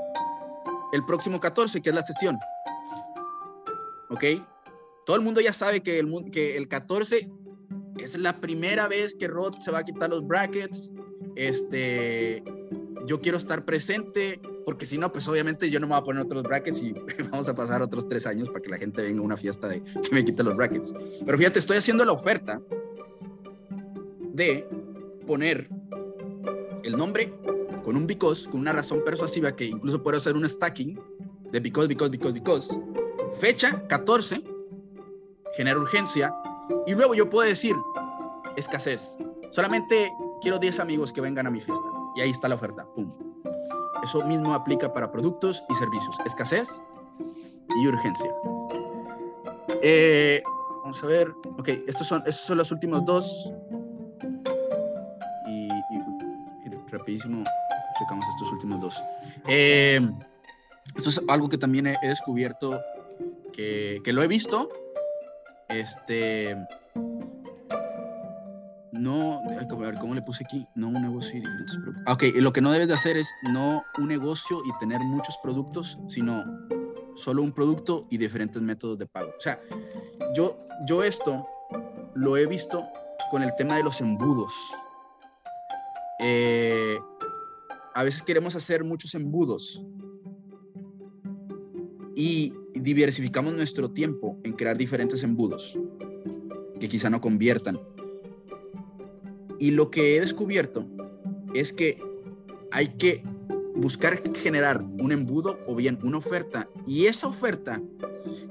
[0.93, 2.39] el próximo 14, que es la sesión.
[4.11, 4.25] ¿Ok?
[5.05, 7.31] Todo el mundo ya sabe que el, que el 14
[7.99, 10.93] es la primera vez que Rod se va a quitar los brackets.
[11.35, 12.43] Este,
[13.07, 16.23] yo quiero estar presente, porque si no, pues obviamente yo no me voy a poner
[16.23, 16.93] otros brackets y
[17.31, 19.83] vamos a pasar otros tres años para que la gente venga a una fiesta de
[19.83, 20.93] que me quite los brackets.
[21.25, 22.61] Pero fíjate, estoy haciendo la oferta
[24.33, 24.69] de
[25.27, 25.69] poner
[26.85, 27.33] el nombre
[27.83, 31.01] con un because, con una razón persuasiva que incluso puedo hacer un stacking
[31.51, 32.81] de because, because, because, because.
[33.33, 34.43] Fecha 14,
[35.57, 36.33] genera urgencia,
[36.87, 37.77] y luego yo puedo decir,
[38.57, 39.17] escasez.
[39.51, 41.87] Solamente quiero 10 amigos que vengan a mi fiesta.
[42.17, 42.87] Y ahí está la oferta.
[44.03, 46.17] Eso mismo aplica para productos y servicios.
[46.27, 46.69] Escasez
[47.77, 48.33] y urgencia.
[49.83, 50.43] Eh,
[50.83, 51.33] vamos a ver.
[51.59, 53.53] Ok, estos son, estos son los últimos dos.
[55.47, 55.69] Y,
[56.91, 57.45] rapidísimo
[57.99, 59.03] checamos estos últimos dos.
[59.47, 60.01] Eh,
[60.97, 62.81] esto es algo que también he, descubierto,
[63.59, 64.71] que, lo he visto
[65.69, 66.57] este.
[68.93, 70.67] No, a ver, ¿cómo le puse aquí?
[70.75, 72.03] No un negocio y diferentes productos.
[72.07, 75.39] Ah, ok, lo que no debes de hacer es no un negocio y tener muchos
[75.43, 76.45] productos, sino
[77.15, 79.31] solo un producto y diferentes métodos de pago.
[79.37, 79.61] O sea,
[80.35, 81.47] yo, yo esto
[82.15, 82.89] lo he visto
[83.31, 84.53] con el tema de los embudos.
[86.21, 86.99] Eh,
[87.95, 89.81] a veces queremos hacer muchos embudos
[92.19, 95.79] y diversificamos nuestro tiempo en crear diferentes embudos
[96.81, 97.79] que quizá no conviertan.
[99.61, 100.85] Y lo que he descubierto
[101.55, 102.03] es que
[102.73, 103.23] hay que
[103.77, 107.81] buscar generar un embudo o bien una oferta y esa oferta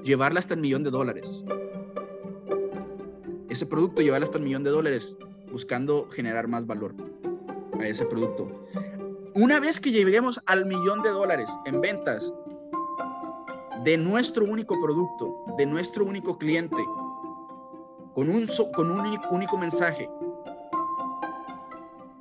[0.01, 1.43] llevarla hasta el millón de dólares.
[3.49, 5.17] Ese producto llevarla hasta el millón de dólares
[5.51, 6.95] buscando generar más valor
[7.77, 8.49] a ese producto.
[9.33, 12.33] Una vez que lleguemos al millón de dólares en ventas,
[13.83, 16.83] de nuestro único producto, de nuestro único cliente,
[18.13, 20.09] con un, con un único mensaje,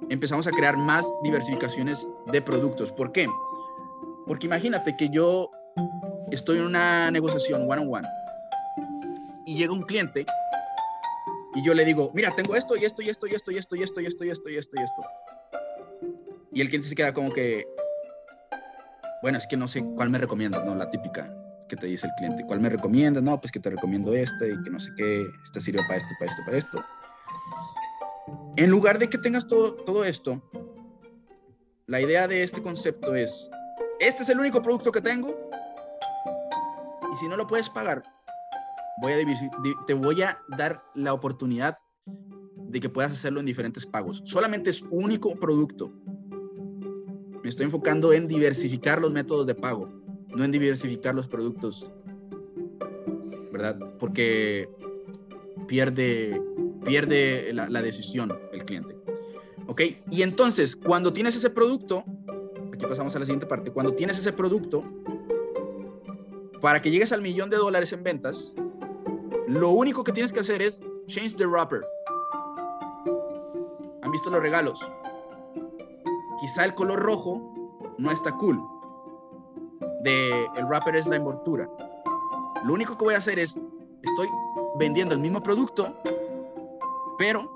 [0.08, 2.92] empezamos a crear más diversificaciones de productos.
[2.92, 3.26] ¿Por qué?
[4.26, 5.50] Porque imagínate que yo
[6.30, 8.08] estoy en una negociación one on one
[9.46, 10.26] y llega un cliente
[11.54, 13.76] y yo le digo, mira, tengo esto y esto y esto y esto y esto
[13.76, 15.02] y esto y esto y esto y esto y esto.
[16.52, 17.66] Y el cliente se queda como que,
[19.22, 20.74] bueno, es que no sé cuál me recomienda, ¿no?
[20.74, 21.32] La típica
[21.68, 22.44] que te dice el cliente.
[22.46, 23.22] ¿Cuál me recomiendas?
[23.22, 26.10] No, pues que te recomiendo este y que no sé qué, este sirve para esto,
[26.18, 26.84] para esto, para esto.
[28.56, 30.42] En lugar de que tengas todo, todo esto,
[31.86, 33.48] la idea de este concepto es,
[34.00, 35.50] este es el único producto que tengo
[37.12, 38.02] y si no lo puedes pagar,
[39.00, 39.16] voy a
[39.86, 44.22] te voy a dar la oportunidad de que puedas hacerlo en diferentes pagos.
[44.24, 45.92] Solamente es único producto.
[47.42, 50.05] Me estoy enfocando en diversificar los métodos de pago
[50.36, 51.90] no en diversificar los productos,
[53.50, 53.78] ¿verdad?
[53.98, 54.68] Porque
[55.66, 56.42] pierde,
[56.84, 58.98] pierde la, decisión el cliente.
[59.66, 59.80] ¿Ok?
[60.10, 62.04] Y entonces, cuando tienes ese producto,
[62.70, 64.84] aquí pasamos a la siguiente parte, cuando tienes ese producto,
[66.60, 68.54] para que llegues al millón de dólares en ventas,
[69.48, 71.80] lo único que tienes que hacer es change the wrapper.
[74.02, 74.86] ¿Han visto los regalos?
[76.42, 77.40] Quizá el color rojo
[77.96, 78.60] no está cool,
[80.06, 81.68] el rapper es la envoltura.
[82.64, 83.60] Lo único que voy a hacer es
[84.02, 84.28] estoy
[84.78, 86.00] vendiendo el mismo producto,
[87.18, 87.50] pero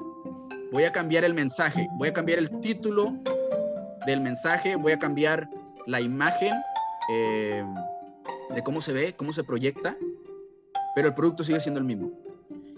[0.72, 3.14] voy a cambiar el mensaje, voy a cambiar el título
[4.06, 5.48] del mensaje, voy a cambiar
[5.86, 6.54] la imagen
[7.10, 7.64] eh,
[8.54, 9.96] de cómo se ve, cómo se proyecta,
[10.94, 12.10] pero el producto sigue siendo el mismo.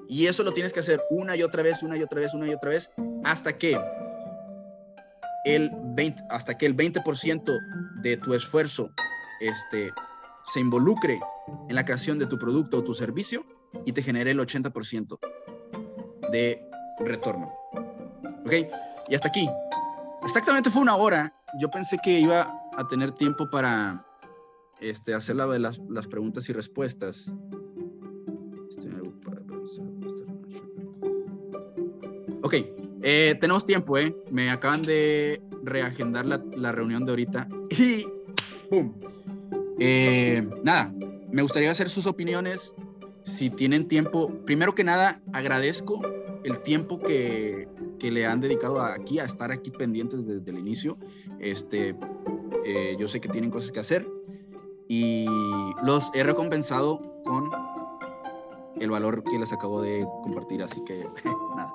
[0.09, 2.47] Y eso lo tienes que hacer una y otra vez, una y otra vez, una
[2.47, 2.91] y otra vez,
[3.25, 3.79] hasta que
[5.45, 8.93] el 20, hasta que el 20% de tu esfuerzo
[9.40, 9.92] este,
[10.45, 11.21] se involucre
[11.68, 13.45] en la creación de tu producto o tu servicio
[13.85, 15.18] y te genere el 80%
[16.31, 16.68] de
[17.01, 17.53] retorno.
[18.45, 18.53] ¿Ok?
[19.09, 19.49] Y hasta aquí.
[20.23, 21.35] Exactamente fue una hora.
[21.61, 24.07] Yo pensé que iba a tener tiempo para
[24.81, 27.33] este, hacer la las, las preguntas y respuestas.
[32.45, 32.55] Ok,
[33.03, 34.16] eh, tenemos tiempo, ¿eh?
[34.31, 38.05] Me acaban de reagendar la, la reunión de ahorita y
[38.68, 39.02] ¡pum!
[39.85, 40.95] Eh, nada,
[41.33, 42.77] me gustaría hacer sus opiniones.
[43.25, 46.01] Si tienen tiempo, primero que nada, agradezco
[46.45, 47.68] el tiempo que,
[47.99, 50.99] que le han dedicado aquí, a estar aquí pendientes desde el inicio.
[51.40, 51.97] Este,
[52.64, 54.09] eh, yo sé que tienen cosas que hacer
[54.88, 55.27] y
[55.83, 57.51] los he recompensado con
[58.81, 61.07] el valor que les acabo de compartir, así que
[61.57, 61.73] nada.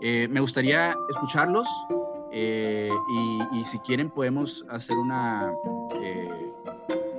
[0.00, 1.68] Eh, me gustaría escucharlos
[2.32, 2.90] eh,
[3.52, 5.52] y, si quieren podemos hacer una,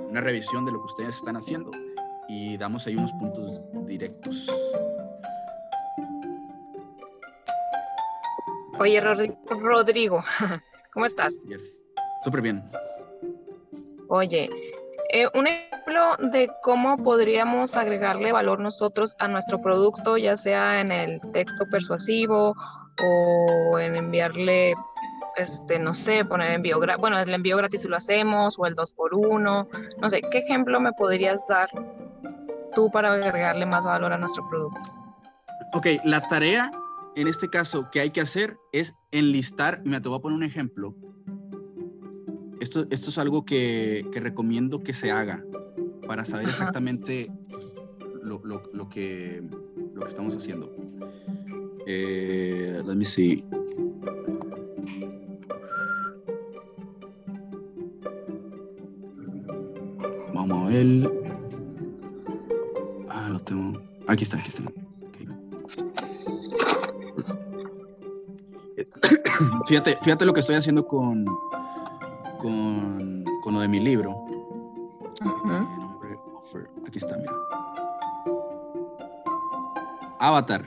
[0.08, 1.70] una revisión de lo que ustedes están haciendo
[2.28, 4.50] y damos ahí unos puntos directos.
[8.78, 10.22] Oye, Rodrigo,
[10.92, 11.34] ¿cómo estás?
[11.48, 11.80] Yes.
[12.22, 12.62] Súper bien.
[14.08, 14.48] Oye,
[15.10, 20.92] eh, un ejemplo de cómo podríamos agregarle valor nosotros a nuestro producto, ya sea en
[20.92, 22.54] el texto persuasivo
[23.02, 24.74] o en enviarle,
[25.38, 28.74] este, no sé, poner envío gratis, bueno, el envío gratis si lo hacemos o el
[28.74, 29.68] 2 por 1
[30.00, 31.68] no sé, ¿qué ejemplo me podrías dar
[32.74, 34.80] tú para agregarle más valor a nuestro producto?
[35.72, 36.70] Ok, la tarea
[37.18, 40.44] en este caso que hay que hacer es enlistar, me te voy a poner un
[40.44, 40.94] ejemplo.
[42.60, 45.44] Esto, esto es algo que, que recomiendo que se haga
[46.06, 47.30] para saber exactamente
[48.22, 49.42] lo, lo, lo, que,
[49.94, 50.74] lo que estamos haciendo.
[51.86, 53.44] Eh, let me see.
[60.48, 61.10] Vamos a ver.
[63.10, 63.80] Ah, lo tengo.
[64.06, 64.62] Aquí está, aquí está.
[69.66, 71.24] Fíjate, fíjate lo que estoy haciendo con,
[72.38, 74.24] con, con lo de mi libro.
[76.86, 77.32] Aquí está, mira.
[80.18, 80.64] Avatar.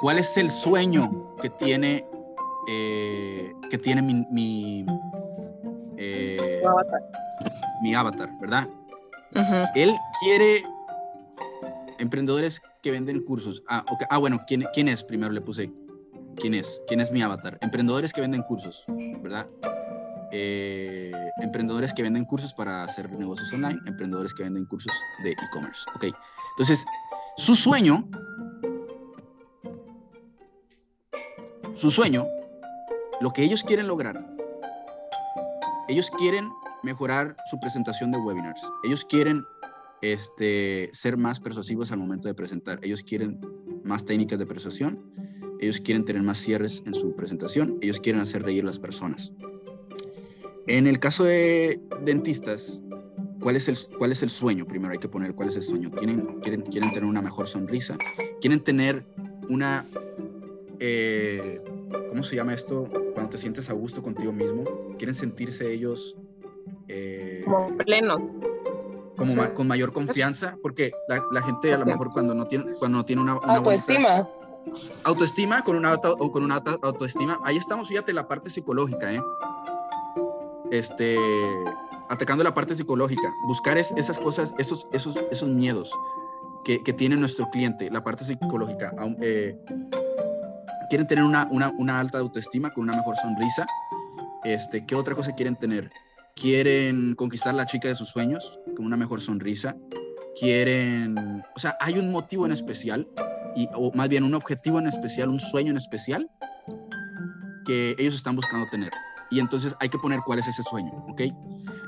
[0.00, 2.06] ¿Cuál es el sueño que tiene,
[2.68, 4.86] eh, que tiene mi, mi,
[5.96, 7.00] eh, avatar.
[7.84, 8.66] Mi avatar, verdad?
[9.74, 10.64] Él quiere
[11.98, 13.62] emprendedores que venden cursos.
[13.68, 15.04] Ah, ah bueno, ¿quién, ¿quién es?
[15.04, 15.70] Primero le puse
[16.36, 16.80] ¿Quién es?
[16.86, 17.58] ¿Quién es mi avatar?
[17.60, 18.84] Emprendedores que venden cursos,
[19.22, 19.46] ¿verdad?
[20.32, 24.92] Eh, emprendedores que venden cursos para hacer negocios online, emprendedores que venden cursos
[25.22, 25.84] de e-commerce.
[25.94, 26.06] Ok,
[26.52, 26.84] entonces,
[27.36, 28.08] su sueño,
[31.74, 32.26] su sueño,
[33.20, 34.24] lo que ellos quieren lograr,
[35.88, 36.50] ellos quieren
[36.84, 39.44] mejorar su presentación de webinars, ellos quieren
[40.02, 43.40] este, ser más persuasivos al momento de presentar, ellos quieren
[43.84, 44.98] más técnicas de persuasión,
[45.60, 49.32] ellos quieren tener más cierres en su presentación, ellos quieren hacer reír las personas.
[50.66, 52.82] En el caso de dentistas,
[53.40, 54.66] ¿cuál es el, cuál es el sueño?
[54.66, 55.90] Primero hay que poner cuál es el sueño.
[55.90, 57.98] ¿Quieren, quieren, quieren tener una mejor sonrisa?
[58.40, 59.06] ¿Quieren tener
[59.50, 59.86] una...
[60.80, 61.60] Eh,
[62.08, 62.88] ¿Cómo se llama esto?
[63.12, 64.64] Cuando te sientes a gusto contigo mismo.
[64.96, 66.16] ¿Quieren sentirse ellos...
[66.88, 68.20] Eh, como plenos
[69.16, 73.04] como con mayor confianza, porque la, gente a lo mejor cuando no tiene, cuando no
[73.04, 74.28] tiene una, una autoestima.
[75.04, 77.40] Autoestima con una, con una autoestima.
[77.44, 79.20] Ahí estamos, fíjate, la parte psicológica, ¿eh?
[80.70, 81.16] Este,
[82.08, 83.32] atacando la parte psicológica.
[83.46, 85.92] Buscar esas cosas, esos, esos, esos miedos
[86.64, 88.92] que, que tiene nuestro cliente, la parte psicológica.
[89.20, 89.56] Eh,
[90.88, 93.66] quieren tener una, una, una, alta autoestima con una mejor sonrisa.
[94.44, 95.90] Este, ¿Qué otra cosa quieren tener?
[96.34, 99.76] Quieren conquistar la chica de sus sueños con una mejor sonrisa.
[100.38, 103.08] Quieren, o sea, hay un motivo en especial
[103.74, 106.30] o más bien un objetivo en especial, un sueño en especial
[107.64, 108.90] que ellos están buscando tener.
[109.30, 111.22] Y entonces hay que poner cuál es ese sueño, ¿ok?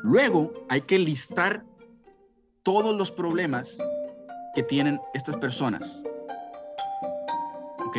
[0.02, 1.64] Luego hay que listar
[2.62, 3.78] todos los problemas
[4.54, 6.02] que tienen estas personas,
[7.86, 7.96] ¿ok?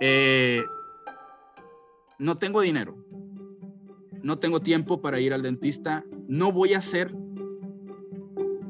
[0.00, 0.62] Eh,
[2.18, 2.96] no tengo dinero,
[4.24, 7.14] no tengo tiempo para ir al dentista, no voy a hacer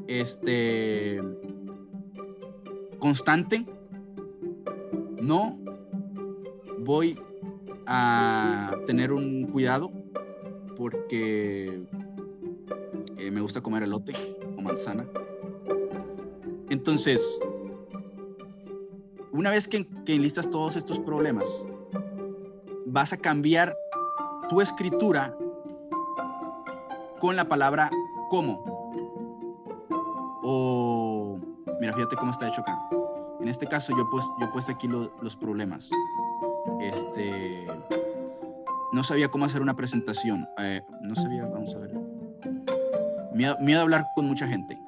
[0.05, 1.21] este
[2.99, 3.65] constante,
[5.21, 5.57] no
[6.79, 7.17] voy
[7.87, 9.93] a tener un cuidado
[10.75, 11.87] porque
[13.17, 14.11] eh, me gusta comer elote
[14.57, 15.07] o manzana.
[16.69, 17.39] Entonces,
[19.31, 21.65] una vez que, que enlistas todos estos problemas,
[22.85, 23.73] vas a cambiar
[24.49, 25.35] tu escritura
[27.25, 27.89] con la palabra
[28.29, 28.63] como.
[30.43, 31.39] O,
[31.81, 32.79] mira, fíjate cómo está hecho acá.
[33.41, 35.89] En este caso yo, pues, yo he puesto aquí los problemas.
[36.79, 37.65] Este,
[38.93, 40.47] no sabía cómo hacer una presentación.
[40.59, 41.93] Eh, no sabía, vamos a ver.
[43.33, 44.79] Miedo, miedo a hablar con mucha gente.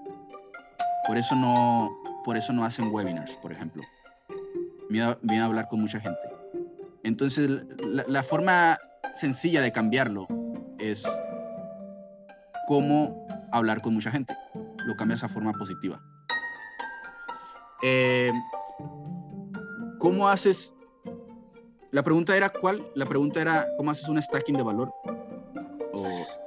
[1.07, 1.89] Por eso no,
[2.23, 3.81] por eso no hacen webinars, por ejemplo.
[4.91, 6.21] Miedo, miedo a hablar con mucha gente.
[7.01, 8.77] Entonces, la, forma
[9.15, 10.27] sencilla de cambiarlo
[10.77, 11.07] es
[12.67, 14.35] cómo hablar con mucha gente.
[14.85, 15.99] Lo cambias a forma positiva.
[17.81, 18.31] Eh,
[19.97, 20.73] ¿Cómo haces?
[21.91, 22.85] La pregunta era cuál?
[22.93, 24.91] La pregunta era cómo haces un stacking de valor.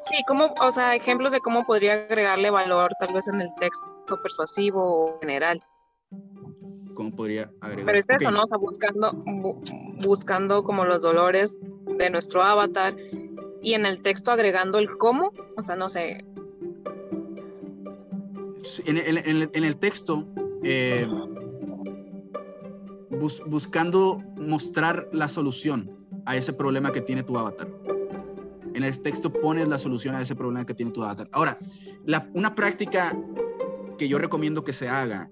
[0.02, 4.22] Sí, ¿cómo, o sea, ejemplos de cómo podría agregarle valor tal vez en el texto
[4.22, 5.62] persuasivo o general
[7.00, 7.86] cómo podría agregar.
[7.86, 8.42] Pero es eso, ¿no?
[8.42, 9.12] O sea, buscando,
[10.02, 11.58] buscando como los dolores
[11.96, 12.94] de nuestro avatar
[13.62, 16.24] y en el texto agregando el cómo, o sea, no sé.
[18.86, 20.26] En, el, texto,
[20.62, 21.08] eh,
[23.46, 25.90] buscando mostrar la solución
[26.26, 27.68] a ese problema que tiene tu avatar.
[28.74, 31.28] En el texto pones la solución a ese problema que tiene tu avatar.
[31.32, 31.58] Ahora,
[32.34, 33.16] una práctica
[33.98, 35.30] que yo recomiendo que se haga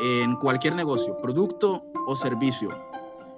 [0.00, 2.70] en cualquier negocio, producto o servicio.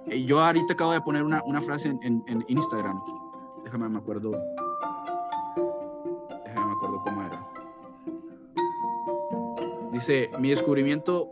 [0.07, 3.01] Eh, yo ahorita acabo de poner una, una frase en, en, Instagram.
[3.67, 4.31] Déjame me acuerdo.
[6.45, 7.45] Déjame me acuerdo cómo era.
[9.93, 11.29] Dice, mi descubrimiento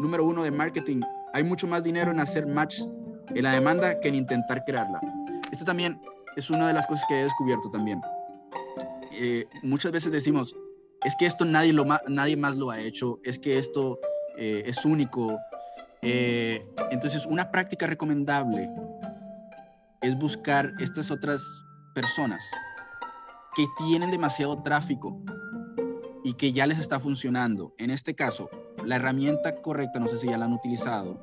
[0.00, 2.80] número uno de marketing, hay mucho más dinero en hacer match
[3.32, 5.00] en la demanda que en intentar crearla.
[5.52, 6.02] Esto también
[6.34, 8.00] es una de las cosas que he descubierto también.
[9.12, 10.56] Eh, muchas veces decimos,
[11.04, 14.00] es que esto nadie, lo, nadie más lo ha hecho, es que esto
[14.36, 15.38] eh, es único.
[16.02, 18.68] Eh, entonces, una práctica recomendable
[20.02, 21.62] es buscar estas otras
[21.96, 22.52] personas
[23.54, 25.18] que tienen demasiado tráfico
[26.22, 27.74] y que ya les está funcionando.
[27.78, 28.50] En este caso,
[28.84, 31.18] la herramienta correcta, no sé si ya la han utilizado,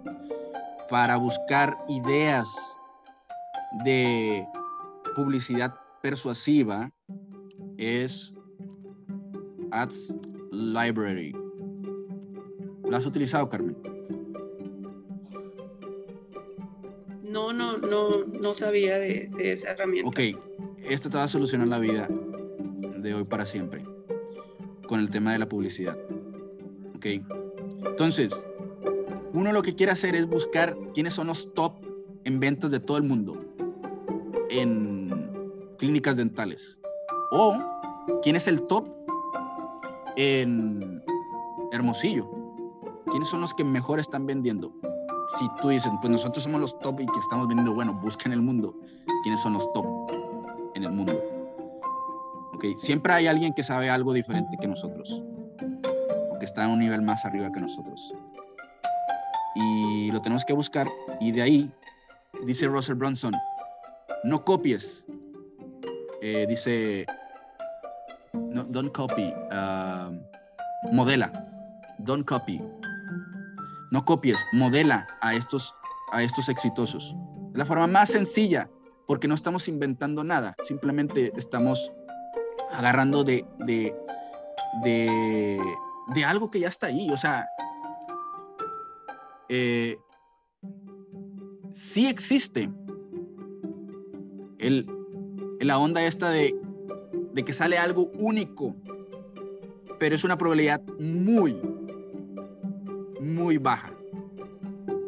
[0.90, 2.80] para buscar ideas
[3.86, 4.48] de
[5.16, 6.92] publicidad persuasiva
[7.78, 8.34] es
[9.72, 10.16] Ads
[10.52, 11.36] Library.
[12.90, 13.78] ¿La has utilizado, Carmen?
[17.22, 20.10] No, no, no, no sabía de, esa herramienta.
[20.10, 20.20] Ok,
[20.90, 22.08] esta te va a solucionar la vida
[22.98, 23.86] de hoy para siempre
[24.88, 25.98] con el tema de la publicidad.
[26.96, 27.06] Ok,
[27.86, 28.46] entonces,
[29.34, 31.86] uno lo que quiere hacer es buscar quiénes son los top
[32.24, 33.44] en ventas de todo el mundo
[34.50, 35.42] en
[35.78, 36.80] clínicas dentales
[37.32, 37.58] o
[38.22, 38.88] quién es el top
[40.16, 41.04] en
[41.72, 42.30] Hermosillo
[43.14, 44.74] ¿quiénes son los que mejor están vendiendo?
[45.38, 48.34] Si tú dices, pues nosotros somos los top y que estamos vendiendo, bueno, busca en
[48.34, 48.76] el mundo
[49.24, 49.86] quiénes son los top
[50.76, 51.22] en el mundo.
[52.54, 55.22] Ok, siempre hay alguien que sabe algo diferente que nosotros,
[56.40, 58.14] que está en un nivel más arriba que nosotros.
[59.56, 60.88] Y lo tenemos que buscar,
[61.20, 61.72] y de ahí,
[62.46, 63.34] dice Russell Brunson,
[64.24, 65.06] no copies.
[66.22, 67.06] Eh, dice,
[68.34, 70.10] don't copy, uh,
[70.94, 71.32] modela,
[72.00, 72.62] don't copy,
[73.92, 75.74] no copies, modela a estos,
[76.14, 77.18] a estos exitosos.
[77.54, 78.70] la forma más sencilla,
[79.14, 81.93] porque no estamos inventando nada, simplemente estamos
[82.72, 83.93] agarrando de, de,
[86.16, 87.11] de, algo que ya está ahí.
[87.11, 87.45] O sea,
[89.49, 89.99] eh,
[91.76, 92.72] sí existe
[94.57, 94.89] el,
[95.59, 96.55] la onda esta de,
[97.34, 98.76] de que sale algo único,
[99.99, 101.55] pero es una probabilidad muy,
[103.22, 103.93] muy baja.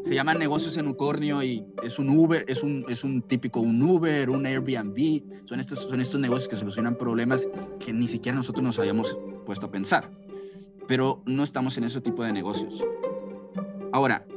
[0.05, 3.81] Se llama negocios en unicornio y es un Uber, es un, es un típico un
[3.81, 5.23] Uber, un Airbnb.
[5.45, 7.47] Son estos, son estos negocios que solucionan problemas
[7.79, 10.11] que ni siquiera nosotros nos habíamos puesto a pensar.
[10.87, 12.83] Pero no estamos en ese tipo de negocios.
[13.91, 14.27] Ahora,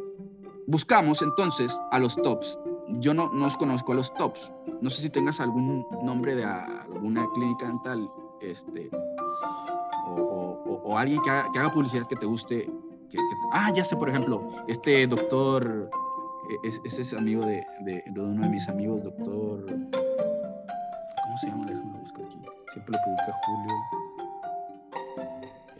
[0.66, 2.58] buscamos entonces a los tops.
[3.00, 4.50] Yo no nos conozco a los tops.
[4.80, 8.10] No sé si tengas algún nombre de alguna clínica dental
[8.40, 8.88] este,
[10.16, 12.70] o, o, alguien que haga, que haga publicidad que te guste
[13.52, 15.90] ah, ya sé, por ejemplo, este doctor,
[16.64, 17.64] e, ese es amigo de,
[18.16, 21.66] uno de mis amigos, doctor, ¿cómo se llama?
[21.66, 22.38] Déjame buscar aquí.
[22.72, 23.74] Siempre lo publica Julio.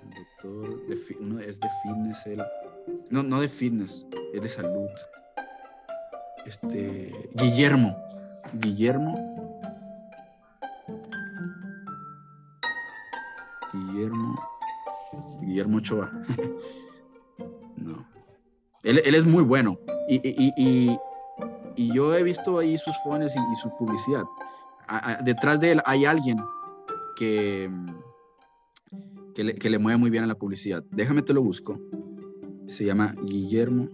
[0.02, 2.44] El doctor, uno es de fitness, él
[3.10, 4.88] No, no de fitness, es de salud.
[6.46, 7.94] Este, Guillermo.
[8.54, 9.14] Guillermo.
[13.72, 14.40] Guillermo.
[15.42, 16.10] Guillermo Ochoa.
[17.82, 18.06] no.
[18.82, 19.78] Él, es muy bueno.
[20.08, 20.96] Y,
[21.76, 24.24] yo he visto ahí sus fones y, su publicidad.
[25.24, 26.38] detrás de él hay alguien
[27.16, 27.70] que,
[29.34, 30.82] que le, que le mueve muy bien a la publicidad.
[30.90, 31.78] Déjame te lo busco.
[32.66, 33.88] Se llama Guillermo.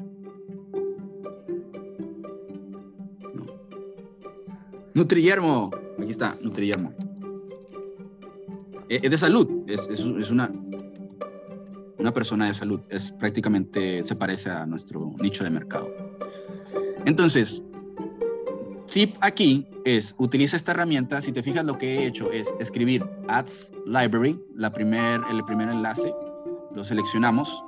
[3.34, 3.46] No.
[4.94, 5.70] Nutriyermo.
[5.98, 6.92] Aquí está, Nutriyermo.
[8.88, 9.64] Eh, es de salud.
[9.66, 10.52] Es, es, una,
[12.04, 12.80] una persona de salud.
[12.90, 15.90] Es prácticamente, se parece a nuestro nicho de mercado.
[17.06, 17.64] Entonces,
[18.92, 21.22] tip aquí es, utiliza esta herramienta.
[21.22, 25.70] Si te fijas, lo que he hecho es escribir Ads Library, la primer, el primer
[25.70, 26.14] enlace.
[26.74, 27.64] Lo seleccionamos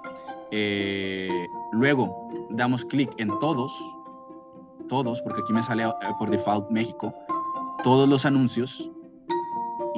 [0.50, 3.72] eh, luego damos clic en todos,
[4.86, 7.14] todos, porque aquí me sale eh, por default México,
[7.82, 8.90] todos los anuncios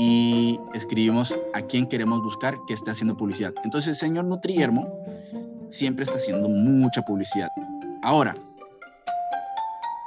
[0.01, 3.53] y escribimos a quién queremos buscar que esté haciendo publicidad.
[3.65, 5.05] Entonces el señor Nutriermo
[5.67, 7.49] siempre está haciendo mucha publicidad.
[8.05, 8.37] Ahora,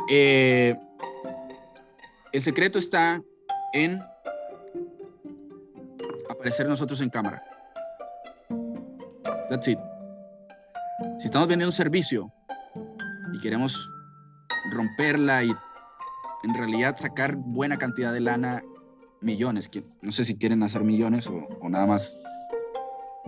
[0.10, 0.80] eh,
[2.32, 3.22] el secreto está
[3.74, 4.02] en
[6.30, 7.44] aparecer nosotros en cámara.
[9.50, 9.80] That's it.
[11.20, 12.32] Si estamos vendiendo un servicio
[13.34, 13.90] y queremos
[14.72, 15.52] romperla y
[16.44, 18.64] en realidad sacar buena cantidad de lana,
[19.22, 22.20] millones, que no sé si quieren hacer millones o, nada más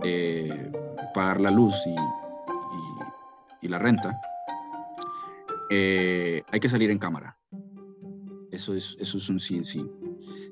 [0.02, 0.70] eh,
[1.14, 1.94] pagar la luz y,
[3.68, 4.20] la renta,
[5.70, 7.38] eh, hay que salir en cámara.
[8.52, 9.82] Eso es, eso es un sí, sí.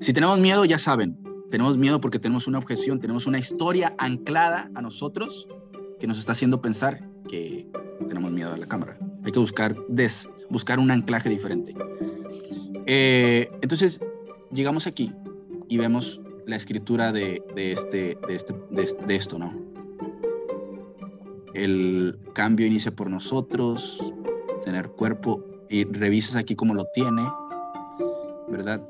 [0.00, 4.70] Si tenemos miedo, ya saben, tenemos miedo porque tenemos una objeción, tenemos una historia anclada
[4.74, 5.46] a nosotros
[6.00, 7.68] que nos está haciendo pensar que
[8.08, 8.98] tenemos miedo a la cámara.
[9.22, 11.76] Hay que buscar, des, buscar un anclaje diferente.
[12.86, 14.00] Eh, entonces,
[14.50, 15.12] llegamos aquí
[15.72, 18.54] y vemos la escritura de, este, de, este,
[19.06, 19.54] de, esto, ¿no?
[21.54, 24.12] El cambio inicia por nosotros,
[24.62, 27.22] tener cuerpo, y revisas aquí cómo lo tiene,
[28.48, 28.86] ¿verdad?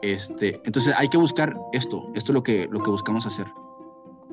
[0.00, 3.46] Este, entonces hay que buscar esto, esto es lo que, lo que buscamos hacer,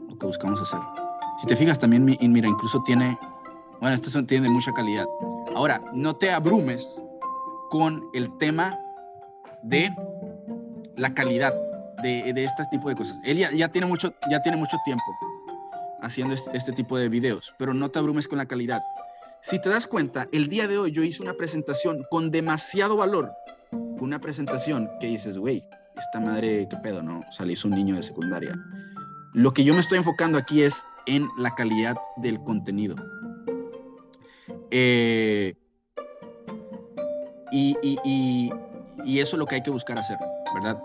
[0.07, 0.79] lo que buscamos hacer.
[1.41, 3.19] Si te fijas también, mira, incluso tiene,
[3.81, 5.05] bueno, esto son, tiene mucha calidad.
[5.53, 7.03] Ahora, no te abrumes
[7.69, 8.79] con el tema
[9.63, 9.89] de
[10.99, 11.53] la calidad
[12.03, 13.19] de, de este tipo de cosas.
[13.23, 15.03] Él ya, tiene mucho, ya tiene mucho tiempo
[16.01, 18.81] haciendo este, este, tipo de videos, pero no te abrumes con la calidad.
[19.41, 23.31] Si te das cuenta, el día de hoy yo hice una presentación con demasiado valor,
[23.71, 25.63] una presentación que dices, güey,
[25.97, 27.19] esta madre, qué pedo, ¿no?
[27.19, 28.53] O un niño de secundaria.
[29.33, 32.95] Lo que yo me estoy enfocando aquí es en la calidad del contenido.
[34.71, 35.55] Eh,
[37.51, 38.49] y,
[39.19, 40.17] eso es lo que hay que buscar hacer,
[40.53, 40.81] ¿verdad?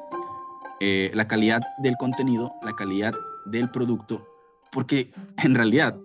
[0.80, 3.14] Eh, la calidad del contenido, la calidad
[3.46, 4.26] del producto,
[4.72, 5.12] porque
[5.42, 5.96] en realidad,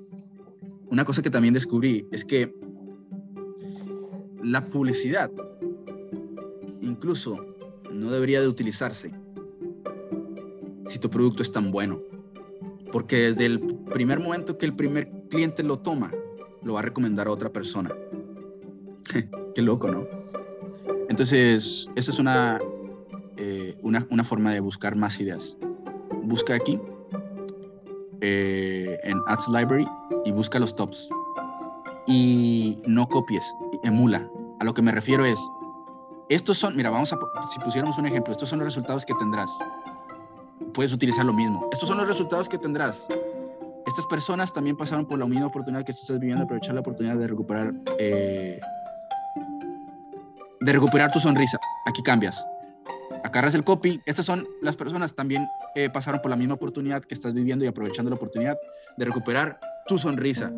[0.90, 2.54] una cosa que también descubrí es que
[4.44, 5.32] la publicidad
[6.82, 7.46] incluso
[7.92, 9.14] no debería de utilizarse
[10.86, 12.00] si tu producto es tan bueno
[12.92, 16.12] porque desde el primer momento que el primer cliente lo toma,
[16.64, 17.92] lo va a recomendar a otra persona.
[19.56, 20.08] Qué loco, ¿no?
[21.10, 22.60] Entonces, esa es una,
[23.40, 25.58] eh, una, una, forma de buscar más ideas.
[26.24, 26.80] Busca aquí,
[28.22, 29.88] eh, en Ads Library,
[30.26, 31.10] y busca los tops.
[32.06, 33.44] Y no copies,
[33.84, 34.30] emula.
[34.60, 35.40] A lo que me refiero es,
[36.28, 37.20] estos son, mira, vamos a,
[37.52, 39.50] si pusiéramos un ejemplo, estos son los resultados que tendrás
[40.74, 41.68] puedes utilizar lo mismo.
[41.72, 43.08] Estos son los resultados que tendrás.
[43.86, 47.18] Estas personas también pasaron por la misma oportunidad que tú estás viviendo, aprovechar la oportunidad
[47.18, 48.60] de recuperar, eh,
[50.60, 51.58] de recuperar tu sonrisa.
[51.86, 52.42] Aquí cambias.
[53.24, 54.02] Agarras el copy.
[54.06, 57.68] Estas son las personas también eh, pasaron por la misma oportunidad que estás viviendo y
[57.68, 58.58] aprovechando la oportunidad
[58.98, 60.52] de recuperar tu sonrisa.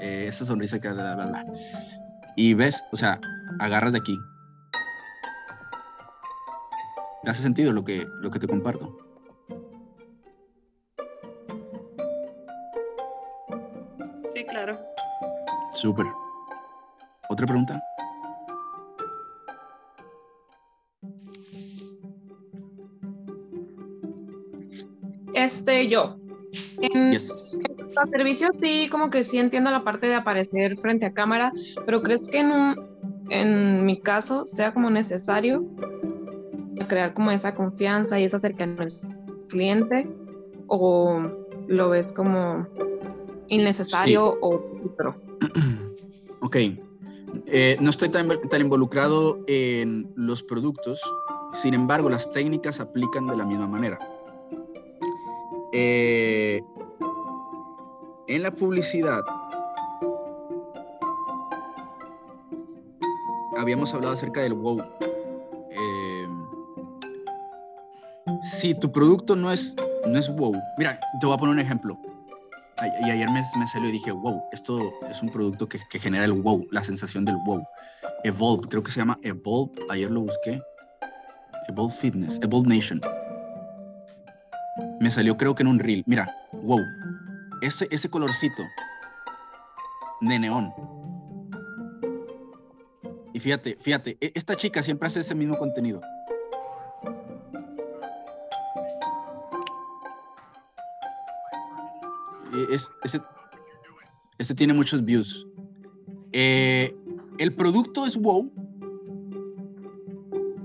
[0.00, 0.88] Eh, esa sonrisa que...
[0.88, 1.46] Bla, bla, bla.
[2.36, 3.18] Y ves, o sea,
[3.58, 4.18] agarras de aquí,
[7.30, 8.96] hace sentido lo que, lo que te comparto?
[14.32, 14.78] Sí, claro.
[15.74, 16.06] Súper.
[17.28, 17.82] ¿Otra pregunta?
[25.36, 26.16] Este, yo.
[26.80, 27.60] En yes.
[27.94, 31.52] los servicios sí, como que sí entiendo la parte de aparecer frente a cámara,
[31.84, 32.88] pero ¿crees que en, un,
[33.28, 35.64] en mi caso sea como necesario
[36.88, 38.92] crear como esa confianza y esa cercanía al
[39.48, 40.08] cliente
[40.68, 41.20] o
[41.66, 42.66] lo ves como
[43.48, 44.60] innecesario o
[46.40, 46.56] Ok.
[47.46, 48.30] Eh, no estoy tan,
[48.60, 51.00] involucrado en los productos,
[51.52, 53.98] sin embargo, las técnicas aplican de la misma manera.
[55.78, 56.64] Eh,
[58.28, 59.20] en la publicidad,
[63.58, 64.80] habíamos hablado acerca del wow.
[65.70, 66.28] Eh,
[68.40, 72.00] si tu producto no es, no es wow, mira, te voy a poner un ejemplo.
[73.04, 76.24] Y ayer me, me salió y dije, wow, esto es un producto que, que, genera
[76.24, 77.62] el wow, la sensación del wow.
[78.24, 80.58] Evolve, creo que se llama Evolve, ayer lo busqué.
[81.68, 82.98] Evolve Fitness, Evolve Nation.
[85.00, 86.02] Me salió creo que en un reel.
[86.06, 86.80] Mira, wow,
[87.60, 88.62] ese, ese colorcito
[90.20, 90.72] de neón.
[93.32, 96.00] Y fíjate, fíjate, e, esta chica siempre hace ese mismo contenido.
[102.72, 103.20] Es, ese,
[104.38, 105.46] ese tiene muchos views.
[106.32, 106.96] Eh,
[107.38, 108.50] el producto es wow.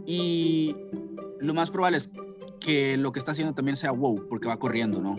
[0.05, 0.75] Y
[1.39, 2.09] lo más probable es
[2.61, 5.17] que lo que está haciendo también sea wow, porque va corriendo, ¿no?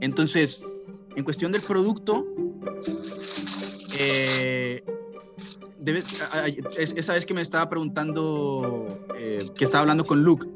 [0.00, 0.64] Entonces,
[1.14, 2.26] en cuestión del producto,
[3.98, 4.82] eh,
[6.76, 10.46] esa vez que me estaba preguntando, eh, que estaba hablando con Luke,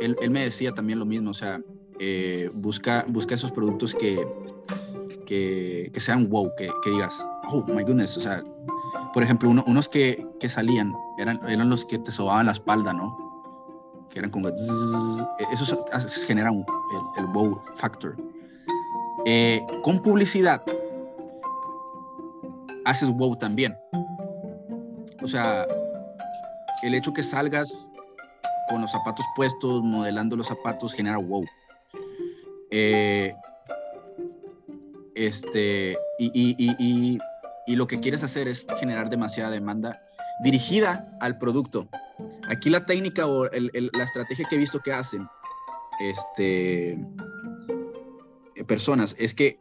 [0.00, 1.60] él, me decía también lo mismo, o sea,
[1.98, 4.26] eh, busca, busca esos productos que,
[5.26, 8.44] que, sean wow, que, digas, oh my goodness, o sea,
[9.14, 13.27] por ejemplo, unos que, que, salían eran, eran los que te sobaban la espalda, ¿no?
[14.10, 16.64] Que eran como, esos generan
[17.16, 18.16] el, wow factor.
[19.26, 20.62] Eh, con publicidad,
[22.84, 23.76] haces wow también.
[25.22, 25.66] O sea,
[26.82, 27.92] el hecho que salgas
[28.68, 31.44] con los zapatos puestos, modelando los zapatos, genera wow.
[32.70, 33.34] Eh,
[35.14, 37.18] este, y,
[37.66, 40.00] lo que quieres hacer es generar demasiada demanda
[40.42, 41.88] dirigida al producto.
[42.48, 45.28] Aquí la técnica o la estrategia que he visto que hacen
[46.00, 46.98] este,
[48.66, 49.60] personas es que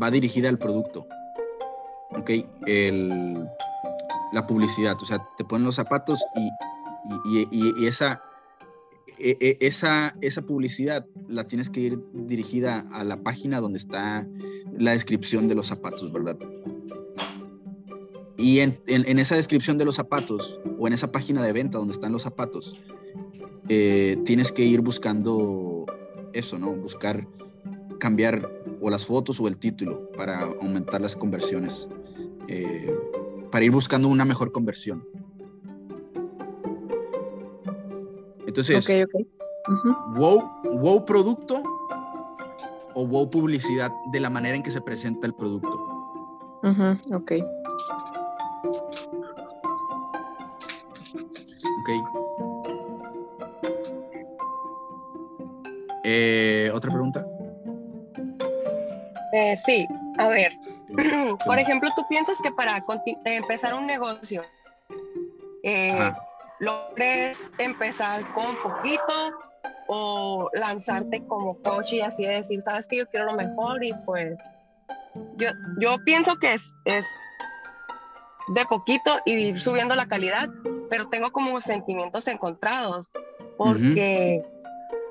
[0.00, 1.06] va dirigida al producto.
[2.66, 3.48] El,
[4.32, 8.22] la publicidad, o sea, te ponen los zapatos y, y, esa,
[9.18, 14.26] e, e, esa, esa publicidad la tienes que ir dirigida a la página donde está
[14.72, 16.36] la descripción de los zapatos, ¿verdad?
[18.40, 21.92] Y en, en, esa descripción de los zapatos o en esa página de venta donde
[21.92, 22.74] están los zapatos,
[23.68, 25.84] eh, tienes que ir buscando
[26.32, 26.72] eso, ¿no?
[26.72, 27.26] Buscar
[27.98, 31.90] cambiar o las fotos o el título para aumentar las conversiones,
[32.48, 32.90] eh,
[33.52, 35.06] para ir buscando una mejor conversión.
[38.46, 38.88] Entonces,
[40.16, 40.42] wow,
[40.78, 41.62] wow producto
[42.94, 45.70] o wow publicidad de la manera en que se presenta el producto.
[47.12, 47.32] ok.
[51.98, 52.30] Ok.
[56.04, 57.26] Eh, ¿Otra pregunta?
[59.32, 59.86] Eh, sí,
[60.18, 60.52] a ver,
[61.44, 62.84] por ejemplo, tú piensas que para
[63.24, 64.42] empezar un negocio,
[65.62, 66.12] eh,
[66.58, 69.38] logres empezar con poquito
[69.86, 74.36] o lanzarte como coach y así decir, sabes que yo quiero lo mejor y pues
[75.36, 77.04] yo, yo pienso que es, es
[78.48, 80.48] de poquito y ir subiendo la calidad,
[80.90, 83.12] pero tengo como sentimientos encontrados
[83.56, 84.44] porque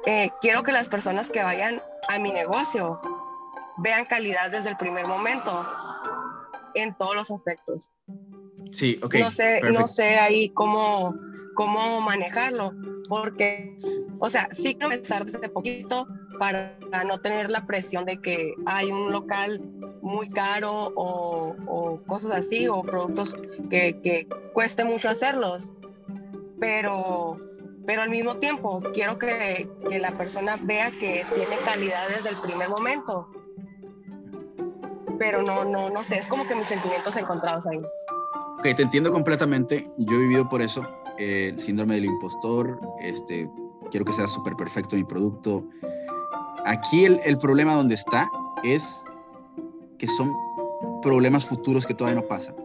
[0.06, 3.02] eh, quiero que las personas que vayan a mi negocio
[3.78, 5.66] vean calidad desde el primer momento
[6.76, 7.90] en todos los aspectos.
[8.72, 9.16] Sí, ok.
[9.16, 11.16] No sé, no sé ahí cómo,
[11.56, 12.74] cómo manejarlo,
[13.08, 13.78] porque,
[14.20, 16.08] o sea, sí quiero empezar desde poquito
[16.40, 16.76] para
[17.06, 19.62] no tener la presión de que hay un local
[20.02, 23.36] muy caro o, o cosas así, o productos
[23.70, 25.72] que, que cueste mucho hacerlos.
[26.60, 27.38] Pero,
[27.86, 32.38] pero al mismo tiempo quiero que, que la persona vea que tiene calidad desde el
[32.38, 33.30] primer momento
[35.20, 37.78] pero no, no, no sé, es como que mis sentimientos encontrados ahí.
[38.58, 40.82] Ok, te entiendo completamente, yo he vivido por eso,
[41.18, 43.50] el síndrome del impostor, este,
[43.92, 45.66] quiero que sea súper perfecto mi producto.
[46.66, 48.30] Aquí el, el problema donde está
[48.64, 49.04] es
[49.98, 50.34] que son
[51.02, 52.56] problemas futuros que todavía no pasan.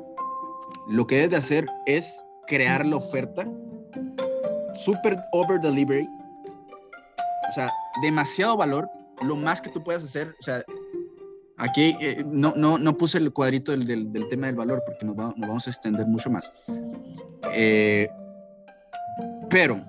[0.88, 3.47] Lo que debes de hacer es crear la oferta
[4.74, 6.09] super over delivery,
[7.49, 7.70] o sea,
[8.03, 8.88] demasiado valor,
[9.22, 10.64] lo más que tú puedas hacer, o sea,
[11.57, 15.14] Aquí eh, no, no, no, puse el cuadrito del, del, tema del valor porque nos,
[15.14, 16.53] vamos a extender mucho más.
[17.53, 18.09] Eh,
[19.49, 19.84] pero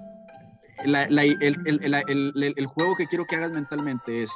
[0.83, 4.31] el, juego que quiero que hagas mentalmente es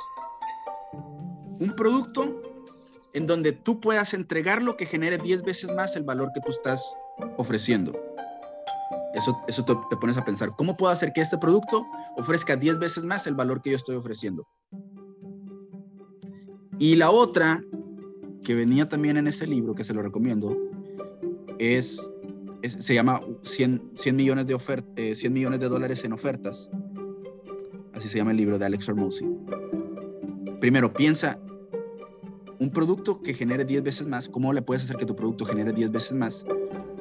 [1.59, 2.41] un producto
[3.13, 6.49] en donde tú puedas entregar lo que genere 10 veces más el valor que tú
[6.49, 6.95] estás
[7.37, 7.99] ofreciendo.
[9.13, 12.77] Eso, eso te, te, pones a pensar, ¿cómo puedo hacer que este producto ofrezca 10
[12.77, 14.47] veces más el valor que yo estoy ofreciendo?
[16.77, 17.61] Y la otra,
[18.43, 20.55] que venía también en ese libro, que se lo recomiendo,
[21.57, 22.09] es,
[22.64, 26.70] se llama 100, 100 millones de 100 eh, millones de dólares en ofertas.
[27.93, 29.26] Así se llama el libro de Alex Hormozzi.
[30.60, 31.39] Primero, piensa
[32.60, 35.72] un producto que genere 10 veces más, ¿cómo le puedes hacer que tu producto genere
[35.72, 36.45] 10 veces más?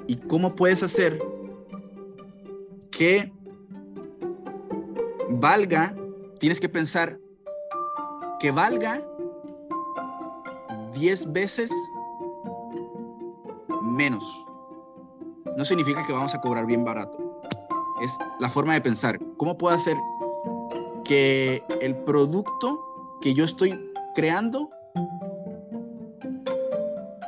[0.07, 1.21] ¿Y cómo puedes hacer
[2.91, 3.33] que
[5.29, 5.95] valga,
[6.39, 7.19] tienes que pensar
[8.41, 9.03] que valga
[10.95, 11.71] 10 veces
[13.83, 14.48] menos.
[15.57, 17.43] No significa que vamos a cobrar bien barato.
[18.03, 19.19] Es la forma de pensar.
[19.37, 19.97] ¿Cómo puedo hacer
[21.05, 22.81] que el producto
[23.21, 24.71] que yo estoy creando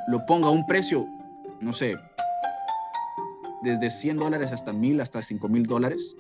[0.07, 1.07] lo ponga a un precio,
[1.61, 1.97] no sé,
[3.63, 6.17] desde 100 dólares hasta 1000, hasta 5000 dólares,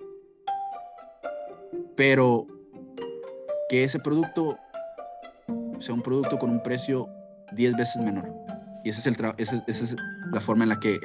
[1.96, 2.46] pero
[3.68, 4.56] que ese producto
[5.78, 7.08] sea un producto con un precio
[7.52, 8.32] 10 veces menor.
[8.84, 9.96] Y esa es, el esa es,
[10.32, 10.98] la forma en la que,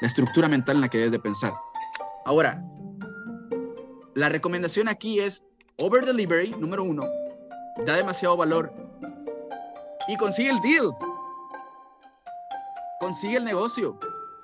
[0.00, 1.52] la estructura mental en la que debes de pensar.
[2.24, 2.62] Ahora,
[4.14, 5.44] la recomendación aquí es
[5.76, 7.04] over delivery, número uno,
[7.86, 8.72] da demasiado valor
[10.08, 10.90] y consigue el deal.
[12.98, 13.98] Consigue el negocio.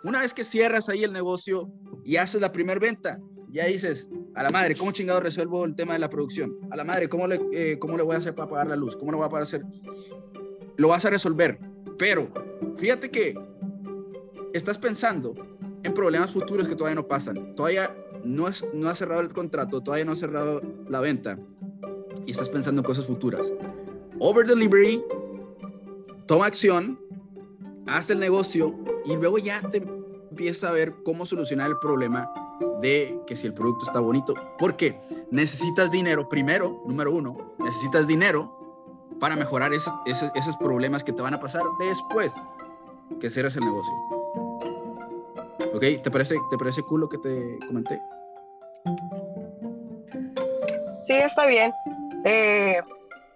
[0.05, 1.71] Una vez que cierras ahí el negocio
[2.05, 3.19] y haces la primera venta,
[3.51, 6.57] ya dices, a la madre, ¿cómo chingado resuelvo el tema de la producción?
[6.71, 8.97] A la madre, ¿cómo le, eh, ¿cómo le voy a hacer para pagar la luz?
[8.97, 9.65] ¿Cómo lo voy a hacer?
[10.77, 11.59] Lo vas a resolver.
[11.99, 12.29] Pero
[12.77, 13.35] fíjate que
[14.55, 15.35] estás pensando
[15.83, 17.55] en problemas futuros que todavía no pasan.
[17.55, 17.95] Todavía
[18.25, 21.39] no, es, no has cerrado el contrato, todavía no has cerrado la venta
[22.27, 23.53] y estás pensando en cosas futuras.
[24.19, 25.05] Over delivery,
[26.27, 26.99] toma acción,
[27.87, 29.79] haz el negocio y luego ya te
[30.31, 32.33] empieza a ver cómo solucionar el problema
[32.81, 34.35] de que si el producto está bonito.
[34.59, 35.01] Porque
[35.31, 38.61] necesitas dinero, primero, número uno, necesitas dinero
[39.21, 42.33] para mejorar esos, esos, problemas que te van a pasar después
[43.21, 44.24] que cierres el negocio.
[45.73, 46.03] ¿Ok?
[46.03, 48.01] ¿Te parece, ¿Te parece cool lo que te comenté?
[51.05, 51.73] Sí, está bien.
[52.25, 52.81] Eh,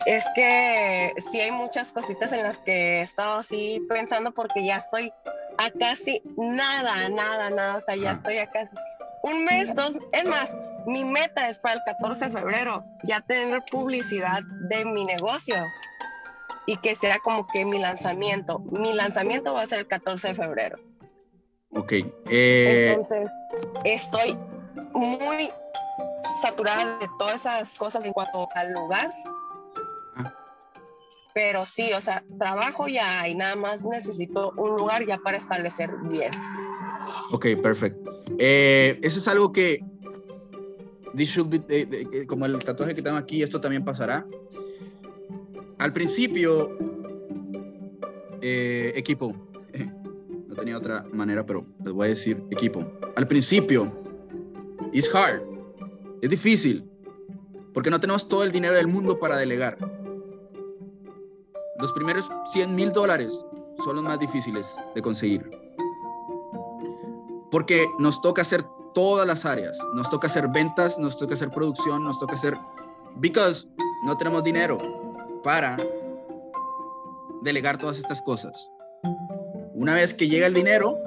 [0.06, 4.76] es que sí hay muchas cositas en las que he estado así pensando porque ya
[4.76, 5.12] estoy
[5.58, 7.76] a casi nada, nada, nada.
[7.76, 8.74] O sea, ya estoy a casi
[9.22, 9.98] un mes, dos.
[10.12, 10.56] Es más,
[10.86, 15.56] mi meta es para el 14 de febrero ya tener publicidad de mi negocio
[16.66, 18.60] y que sea como que mi lanzamiento.
[18.70, 20.87] Mi lanzamiento va a ser el 14 de febrero.
[21.70, 21.92] Ok.
[22.30, 23.30] Eh, Entonces,
[23.84, 24.36] estoy
[24.92, 25.50] muy
[26.40, 29.12] saturada de todas esas cosas en cuanto al lugar.
[30.16, 30.34] Ah.
[31.34, 35.90] Pero sí, o sea, trabajo ya y nada más necesito un lugar ya para establecer
[36.04, 36.30] bien.
[37.30, 38.22] Ok, perfecto.
[38.38, 39.84] Eh, eso es algo que,
[41.14, 44.26] this should be, eh, como el tatuaje que tengo aquí, esto también pasará.
[45.78, 46.76] Al principio,
[48.40, 49.34] eh, equipo,
[50.58, 52.84] tenía otra manera, pero les voy a decir equipo.
[53.16, 53.90] Al principio,
[54.92, 55.42] it's hard,
[56.20, 56.88] es difícil,
[57.72, 59.78] porque no tenemos todo el dinero del mundo para delegar.
[61.78, 63.46] Los primeros 100 mil dólares
[63.84, 65.48] son los más difíciles de conseguir.
[67.50, 69.78] Porque nos toca hacer todas las áreas.
[69.94, 72.58] Nos toca hacer ventas, nos toca hacer producción, nos toca hacer...
[73.16, 73.68] Because
[74.04, 74.78] no tenemos dinero
[75.42, 75.76] para
[77.42, 78.70] delegar todas estas cosas.
[79.78, 80.98] Una vez que llega el dinero,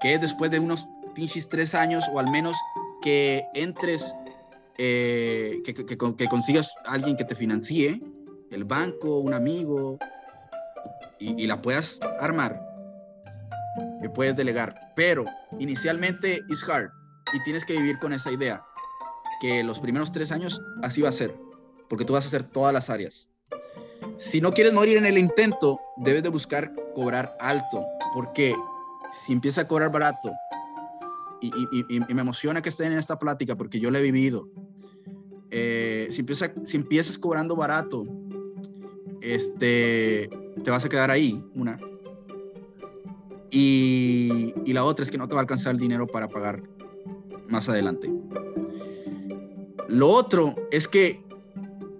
[0.00, 2.56] que es después de unos pinches tres años o al menos
[3.02, 4.16] que entres,
[4.78, 8.00] eh, que, consigas alguien que te financie,
[8.50, 9.98] el banco, un amigo,
[11.18, 12.66] y, y la puedas armar,
[14.00, 14.92] que puedes delegar.
[14.96, 15.26] Pero
[15.58, 16.88] inicialmente es hard
[17.34, 18.64] y tienes que vivir con esa idea,
[19.42, 21.36] que los primeros tres años así va a ser,
[21.90, 23.29] porque tú vas a hacer todas las áreas.
[24.20, 28.54] Si no quieres morir en el intento, debes de buscar cobrar alto, porque
[29.24, 30.30] si empieza a cobrar barato,
[31.40, 31.50] y,
[32.12, 34.46] me emociona que estén en esta plática porque yo la he vivido,
[35.50, 38.06] eh, si, empieza, si empiezas cobrando barato,
[39.22, 40.28] este,
[40.62, 41.80] te vas a quedar ahí, una.
[43.50, 46.62] Y, y la otra es que no te va a alcanzar el dinero para pagar
[47.48, 48.12] más adelante.
[49.88, 51.24] Lo otro es que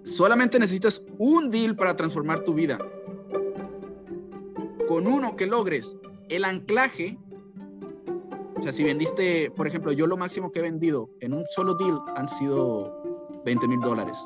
[0.03, 2.77] solamente necesitas un deal para transformar tu vida.
[4.87, 5.97] Con uno que logres
[6.29, 7.17] el anclaje,
[8.57, 11.73] o sea, si vendiste, por ejemplo, yo lo máximo que he vendido en un solo
[11.75, 12.93] deal han sido
[13.45, 14.17] 20 mil dólares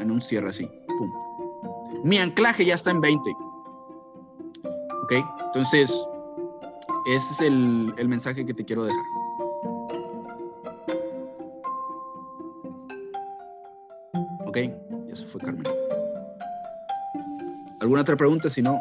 [0.00, 0.68] en, un cierre así.
[2.02, 3.30] Mi anclaje ya está en 20.
[5.04, 5.12] ¿Ok?
[5.46, 6.08] Entonces,
[7.06, 9.04] ese es el, el mensaje que te quiero dejar.
[14.46, 14.58] Ok,
[15.14, 15.66] se fue Carmen.
[17.80, 18.48] ¿Alguna otra pregunta?
[18.48, 18.78] Si no,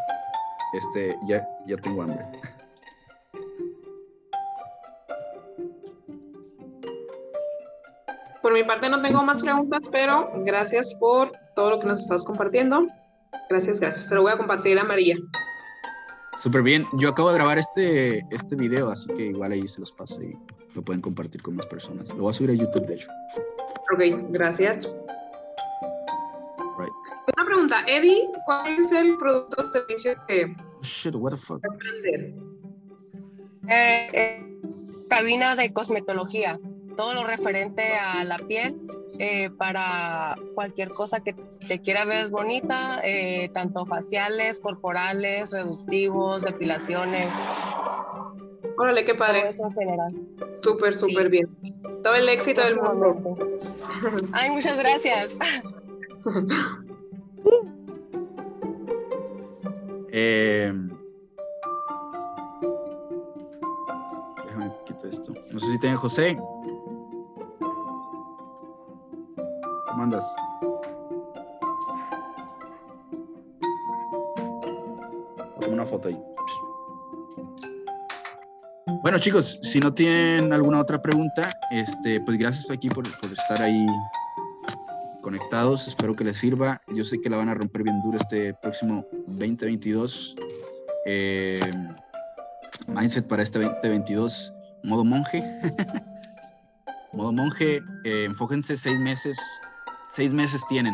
[0.73, 2.25] este, ya, ya tengo hambre.
[8.41, 12.23] Por mi parte no tengo más preguntas, pero gracias por todo lo que nos estás
[12.25, 12.87] compartiendo.
[13.49, 14.05] Gracias, gracias.
[14.05, 15.15] Se lo voy a compartir a María.
[16.35, 16.85] Súper bien.
[16.93, 20.37] Yo acabo de grabar este, este video, así que igual ahí se los paso y
[20.73, 22.09] lo pueden compartir con más personas.
[22.09, 23.07] Lo voy a subir a YouTube, de hecho.
[23.93, 24.89] Ok, gracias.
[27.63, 30.53] Pregunta, Eddie, ¿cuál es el producto o servicio que...
[30.81, 31.65] Shit, what the fuck?
[32.03, 32.35] Eh,
[33.69, 34.59] eh,
[35.09, 36.59] cabina de cosmetología,
[36.97, 38.75] todo lo referente a la piel,
[39.17, 41.35] eh, para cualquier cosa que
[41.65, 47.33] te quiera ver bonita, eh, tanto faciales, corporales, reductivos, depilaciones.
[48.77, 49.39] Órale, qué padre.
[49.39, 50.13] Todo eso en general.
[50.61, 51.47] Súper, súper bien.
[52.03, 53.37] Todo el éxito del mundo.
[54.33, 55.37] Ay, muchas gracias.
[60.15, 60.71] Eh,
[64.45, 65.33] déjame quitar esto.
[65.51, 66.37] No sé si tiene José.
[69.87, 70.35] ¿Cómo andas?
[75.73, 76.21] una foto ahí.
[79.01, 83.85] Bueno, chicos, si no tienen alguna otra pregunta, este, pues gracias aquí por estar ahí
[85.23, 85.87] conectados.
[85.87, 86.83] Espero que les sirva.
[86.93, 90.35] Yo sé que la van a romper bien duro este próximo 2022.
[91.07, 91.59] Eh,
[92.87, 94.53] mindset para este 2022,
[94.83, 95.41] modo monje.
[97.13, 99.39] modo monje, eh, enfóquense seis meses.
[100.09, 100.93] Seis meses tienen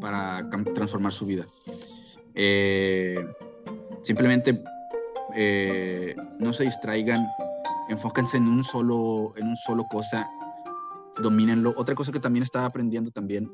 [0.00, 1.44] para transformar su vida.
[2.34, 3.18] Eh,
[4.02, 4.62] simplemente
[6.38, 7.26] no se distraigan,
[7.90, 10.30] enfóquense en un solo, en un solo cosa
[11.22, 11.74] domínenlo.
[11.76, 13.50] Otra cosa que también estaba aprendiendo también,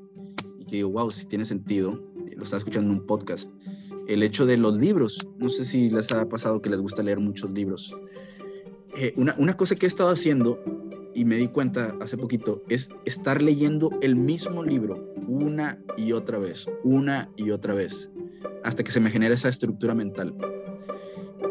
[0.59, 3.53] y que digo, wow, si tiene sentido, eh, lo estaba escuchando en un podcast,
[4.09, 5.19] el hecho de los libros.
[5.39, 7.95] No sé si les ha pasado que les gusta leer muchos libros.
[8.97, 10.63] Eh, una, una cosa que he estado haciendo,
[11.15, 16.39] y me di cuenta hace poquito, es estar leyendo el mismo libro una y otra
[16.39, 18.11] vez, una y otra vez,
[18.65, 20.35] hasta que se me genera esa estructura mental.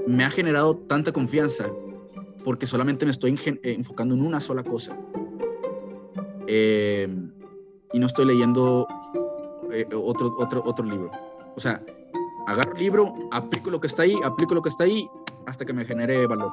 [0.08, 1.72] Me ha generado tanta confianza
[2.44, 4.98] porque solamente me estoy eh, enfocando en una sola cosa
[6.48, 7.08] eh,
[7.94, 8.88] y no estoy leyendo
[9.72, 11.12] eh, otro, otro, otro libro.
[11.56, 11.82] O sea,
[12.48, 15.08] agarro el libro, aplico lo que está ahí, aplico lo que está ahí
[15.46, 16.52] hasta que me genere valor.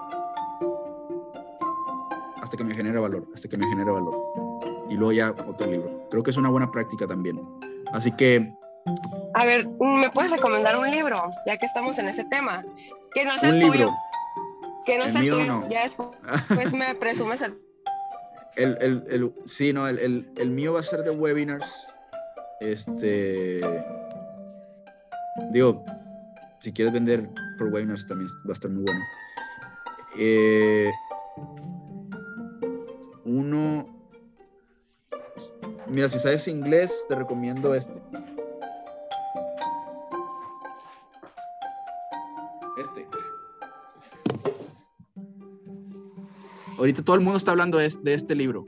[2.43, 4.17] Hasta que me genere valor, hasta que me genere valor.
[4.89, 6.07] Y luego ya otro libro.
[6.11, 7.41] Creo que es una buena práctica también.
[7.93, 8.49] Así que...
[9.35, 11.29] A ver, ¿me puedes recomendar un libro?
[11.47, 12.65] Ya que estamos en ese tema.
[13.13, 13.73] Que no sea un tuyo.
[13.73, 13.95] libro.
[14.87, 15.47] Que no El sea mío tuyo.
[15.47, 15.69] no.
[15.69, 17.59] Ya después me presumes el
[18.59, 21.87] El, el, el, sí, no, el, el, mío va a ser de webinars.
[22.61, 23.61] Este.
[25.53, 25.85] Digo,
[26.59, 29.01] si quieres vender por webinars también va a estar muy bueno.
[30.19, 30.91] Eh,
[33.25, 33.95] uno.
[35.87, 37.75] Mira, si sabes inglés, te recomiendo.
[37.77, 38.03] Este.
[46.79, 48.65] Ahorita todo el mundo está hablando de, de este libro.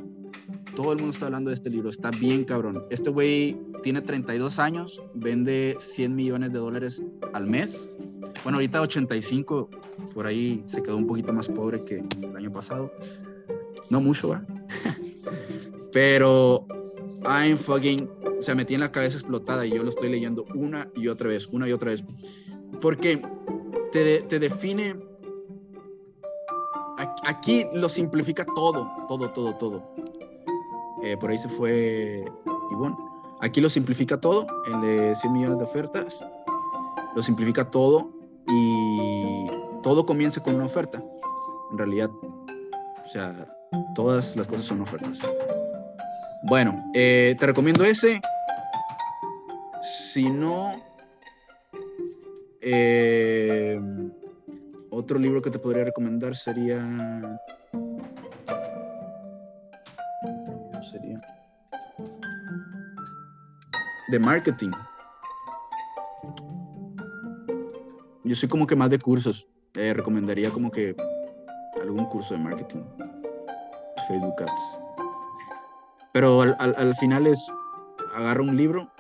[0.75, 1.89] Todo el mundo está hablando de este libro.
[1.89, 2.85] Está bien cabrón.
[2.91, 7.03] Este güey tiene 32 años, vende 100 millones de dólares
[7.33, 7.91] al mes.
[8.43, 9.71] Bueno, ahorita 85,
[10.15, 12.93] por ahí se quedó un poquito más pobre que el año pasado.
[13.89, 14.45] No mucho, ¿va?
[15.93, 16.67] Pero
[17.25, 18.09] I'm fucking,
[18.39, 21.29] o sea, me tiene la cabeza explotada y yo lo estoy leyendo una y otra
[21.29, 22.05] vez, una y otra vez.
[22.81, 23.21] Porque
[23.93, 24.97] te, te define,
[27.25, 29.83] aquí- lo simplifica todo, todo, todo, todo.
[31.03, 32.25] Eh, por ahí se fue
[32.71, 32.97] Ivonne.
[33.41, 36.25] Aquí lo simplifica todo, el de 100 millones de ofertas,
[37.17, 38.11] lo simplifica todo
[38.47, 39.47] y
[39.83, 41.03] todo comienza con una oferta.
[41.73, 43.47] En realidad, o sea,
[43.95, 45.21] todas las cosas son ofertas.
[46.43, 48.21] Bueno, eh, te recomiendo ese.
[49.83, 50.75] Si no,
[52.61, 53.81] eh,
[55.01, 56.79] otro libro que te podría recomendar sería...
[60.23, 61.21] ¿Cómo sería?
[64.11, 64.71] De marketing.
[68.25, 69.47] Yo soy como que más de cursos.
[69.75, 70.95] Eh, recomendaría como que
[71.81, 72.81] algún curso de marketing.
[74.09, 74.81] Facebook Ads.
[76.13, 77.51] Pero al, al- al final es,
[78.17, 78.91] agarra un libro,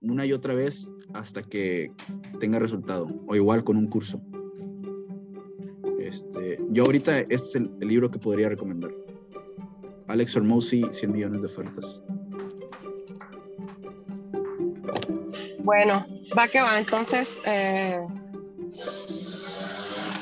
[0.00, 1.92] una y otra vez hasta que
[2.40, 4.20] tenga resultado, o igual con un curso.
[6.06, 8.92] Este, yo ahorita este es el, libro que podría recomendar.
[10.06, 12.02] Alex Hormozzi, 100 millones de ofertas.
[15.58, 16.06] Bueno,
[16.38, 16.78] va que va.
[16.78, 18.00] Entonces, eh,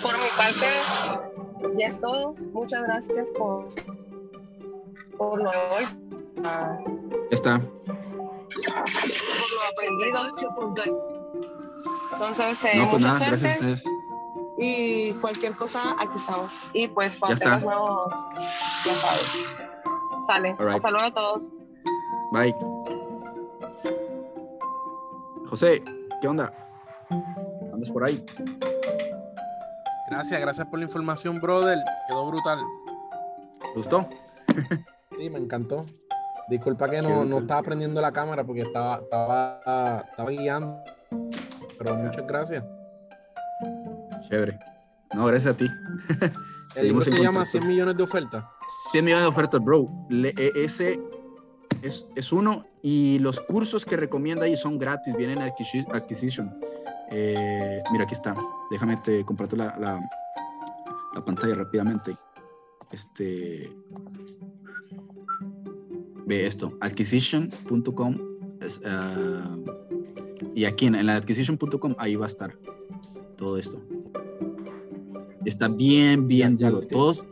[0.00, 0.66] por mi parte,
[1.76, 2.34] ya es todo.
[2.54, 3.68] Muchas gracias por,
[5.18, 5.84] por lo de hoy.
[6.42, 6.78] ya
[7.30, 7.60] está.
[7.60, 10.18] Por lo aprendido.
[12.12, 13.84] Entonces, eh, no, pues nada, gracias a ustedes.
[14.56, 16.68] Y cualquier cosa, aquí estamos.
[16.72, 18.14] Y pues cuando tengas nuevos,
[18.84, 19.26] ya sabes.
[20.26, 20.56] Sale.
[20.80, 21.52] Saludos a todos.
[22.32, 22.54] Bye.
[25.48, 25.82] José,
[26.20, 26.52] ¿qué onda?
[27.72, 28.24] ¿Andas por ahí?
[30.10, 31.78] Gracias, gracias por la información, brother.
[32.06, 32.60] Quedó brutal.
[33.60, 34.08] ¿Te gustó?
[35.18, 35.84] sí, me encantó.
[36.48, 40.82] Disculpa que no, no estaba prendiendo la cámara porque estaba, estaba, estaba guiando.
[41.78, 42.64] Pero muchas gracias.
[44.34, 44.58] Chévere.
[45.14, 45.70] No, gracias a ti.
[46.74, 48.44] ¿El libro se llama 100 millones de ofertas?
[48.90, 49.88] 100 millones de ofertas, bro.
[50.10, 51.00] E, ese
[51.82, 56.58] es, es, uno y los cursos que recomienda ahí son gratis, vienen a Acquisition.
[57.12, 58.34] Eh, mira, aquí está.
[58.72, 60.00] Déjame te comparto la, la,
[61.14, 62.16] la, pantalla rápidamente.
[62.90, 63.72] Este.
[66.26, 68.18] Ve esto, acquisition.com.
[68.84, 69.56] Ah,
[70.56, 72.58] y aquí en, en la acquisition.com, ahí va a estar
[73.36, 73.80] todo esto.
[75.44, 76.80] Está bien, bien duro.
[76.82, 77.26] Todos,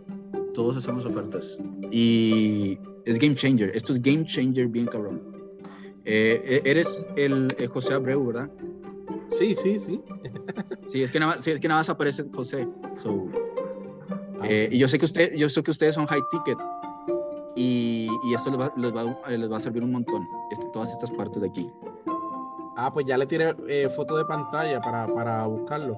[0.55, 1.59] todos hacemos ofertas.
[1.91, 3.71] Y es game changer.
[3.75, 5.21] Esto es game changer bien cabrón.
[6.05, 8.51] Eh, eh, eres el eh, José Abreu, ¿verdad?
[9.31, 10.03] Sí, sí, sí.
[10.89, 12.69] sí, es que nada, sí, es que nada más aparece José.
[14.41, 16.59] Ah, y yo sé que usted, yo sé que ustedes son high ticket
[17.55, 20.27] y, y esto les va, les, va, les va, a servir un montón.
[20.51, 21.71] Este, todas estas partes de aquí.
[22.77, 23.55] Ah, pues ya le tiré
[23.91, 25.97] foto de pantalla para, para buscarlo.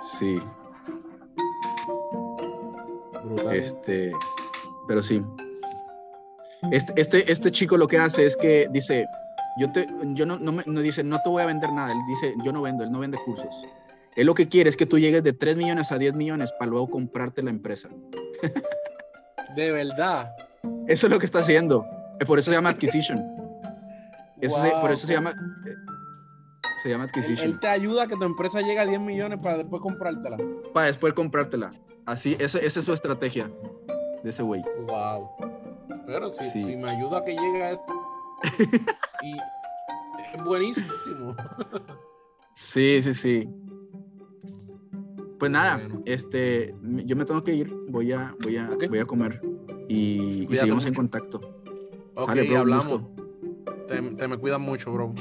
[0.00, 0.40] Sí.
[3.52, 4.12] Este,
[4.86, 5.22] pero sí.
[6.70, 9.06] Este, este, este chico lo que hace es que dice,
[9.58, 11.92] yo, te, yo no, no, me, no dice, no te voy a vender nada.
[11.92, 13.66] Él dice, yo no vendo, él no vende cursos.
[14.14, 16.70] Él lo que quiere es que tú llegues de 3 millones a 10 millones para
[16.70, 17.88] luego comprarte la empresa.
[19.56, 20.34] De verdad.
[20.86, 21.84] Eso es lo que está haciendo.
[22.26, 23.20] Por eso se llama acquisition.
[24.40, 25.32] Eso por eso se llama
[26.82, 27.48] se llama acquisition.
[27.48, 30.36] Él, te ayuda a que tu empresa llegue a 10 millones para después comprártela.
[30.72, 31.72] Para después comprártela.
[32.06, 33.50] Así, esa es su estrategia
[34.22, 34.62] de ese güey.
[34.86, 35.30] Wow.
[36.06, 37.92] Pero si, si me ayuda a que llegue a esto.
[39.22, 39.36] y
[40.34, 41.36] es buenísimo.
[42.54, 43.48] sí, sí, sí.
[45.38, 49.40] Pues nada, este, yo me tengo que ir, voy a, voy a, voy a comer
[49.88, 51.40] y, seguimos en contacto.
[52.14, 53.02] Ok, hablamos.
[53.88, 55.12] Te, te me cuidas mucho, bro.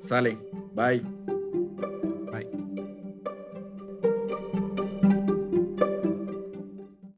[0.00, 0.38] Sale,
[0.74, 1.02] bye.